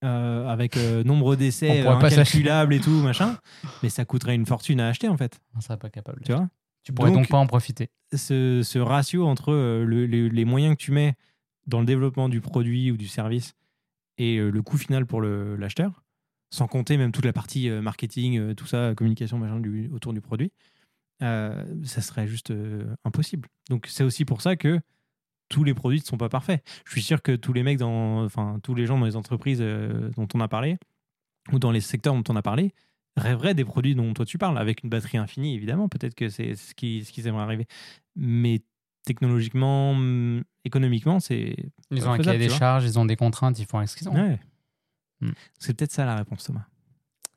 [0.06, 3.38] euh, avec nombre d'essais incalculables et tout, machin,
[3.84, 5.40] mais ça coûterait une fortune à acheter en fait.
[5.58, 6.22] On serait pas capable.
[6.26, 6.48] Tu vois?
[6.84, 7.90] Tu pourrais donc, Donc- pas en profiter.
[8.14, 11.16] ce, ce ratio entre le- le- les moyens que tu mets
[11.68, 13.54] dans le développement du produit ou du service
[14.18, 16.03] et le coût final pour l'acheteur,
[16.54, 20.14] sans compter même toute la partie euh, marketing, euh, tout ça, communication machin, du- autour
[20.14, 20.52] du produit,
[21.24, 23.50] euh, ça serait juste euh, impossible.
[23.70, 24.80] Donc c'est aussi pour ça que
[25.50, 26.64] tous les produits ne sont pas parfaits.
[26.86, 29.60] Je suis sûr que tous les mecs, dans, enfin tous les gens dans les entreprises
[29.62, 30.78] euh, dont on a parlé,
[31.52, 32.72] ou dans les secteurs dont on a parlé,
[33.18, 36.56] rêveraient des produits dont toi tu parles, avec une batterie infinie, évidemment, peut-être que c'est
[36.56, 37.66] ce qui- ce qu'ils aimeraient arriver.
[38.16, 38.62] Mais
[39.06, 41.56] technologiquement, hum, économiquement, c'est.
[41.92, 44.14] Ils ont un cahier des charges, ils ont des contraintes, ils font ce qu'ils ont.
[44.16, 44.40] Ouais.
[45.28, 45.32] Hmm.
[45.60, 46.66] C'est peut-être ça la réponse, Thomas.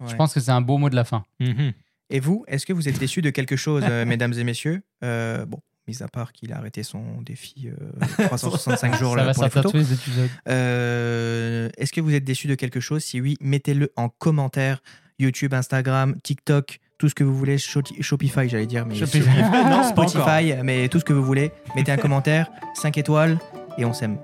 [0.07, 1.25] Je pense que c'est un beau mot de la fin.
[1.41, 1.73] Mhm.
[2.11, 4.83] Et vous, est-ce que vous êtes déçus de quelque chose, euh, mesdames et messieurs?
[5.03, 9.25] Euh, Bon, mis à part qu'il a arrêté son défi euh, 365 jours Ça là,
[9.25, 9.73] va pour les photos.
[9.73, 10.29] tous les épisodes.
[10.49, 13.03] Euh, Est-ce que vous êtes déçu de quelque chose?
[13.03, 14.83] Si oui, mettez-le en commentaire.
[15.19, 17.57] YouTube, Instagram, TikTok, tout ce que vous voulez.
[17.57, 19.29] Shopify, j'allais dire, mais Shopify.
[19.71, 19.83] non.
[19.85, 21.51] Spotify, mais tout ce que vous voulez.
[21.75, 23.39] Mettez un commentaire, 5 étoiles,
[23.79, 24.19] et on s'aime.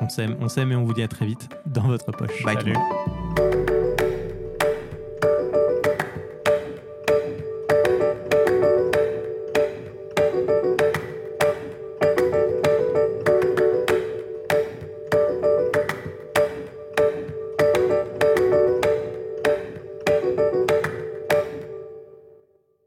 [0.00, 2.42] On s'aime, on s'aime et on vous dit à très vite dans votre poche.
[2.44, 2.78] Bye tout le Salut.
[2.78, 3.13] monde.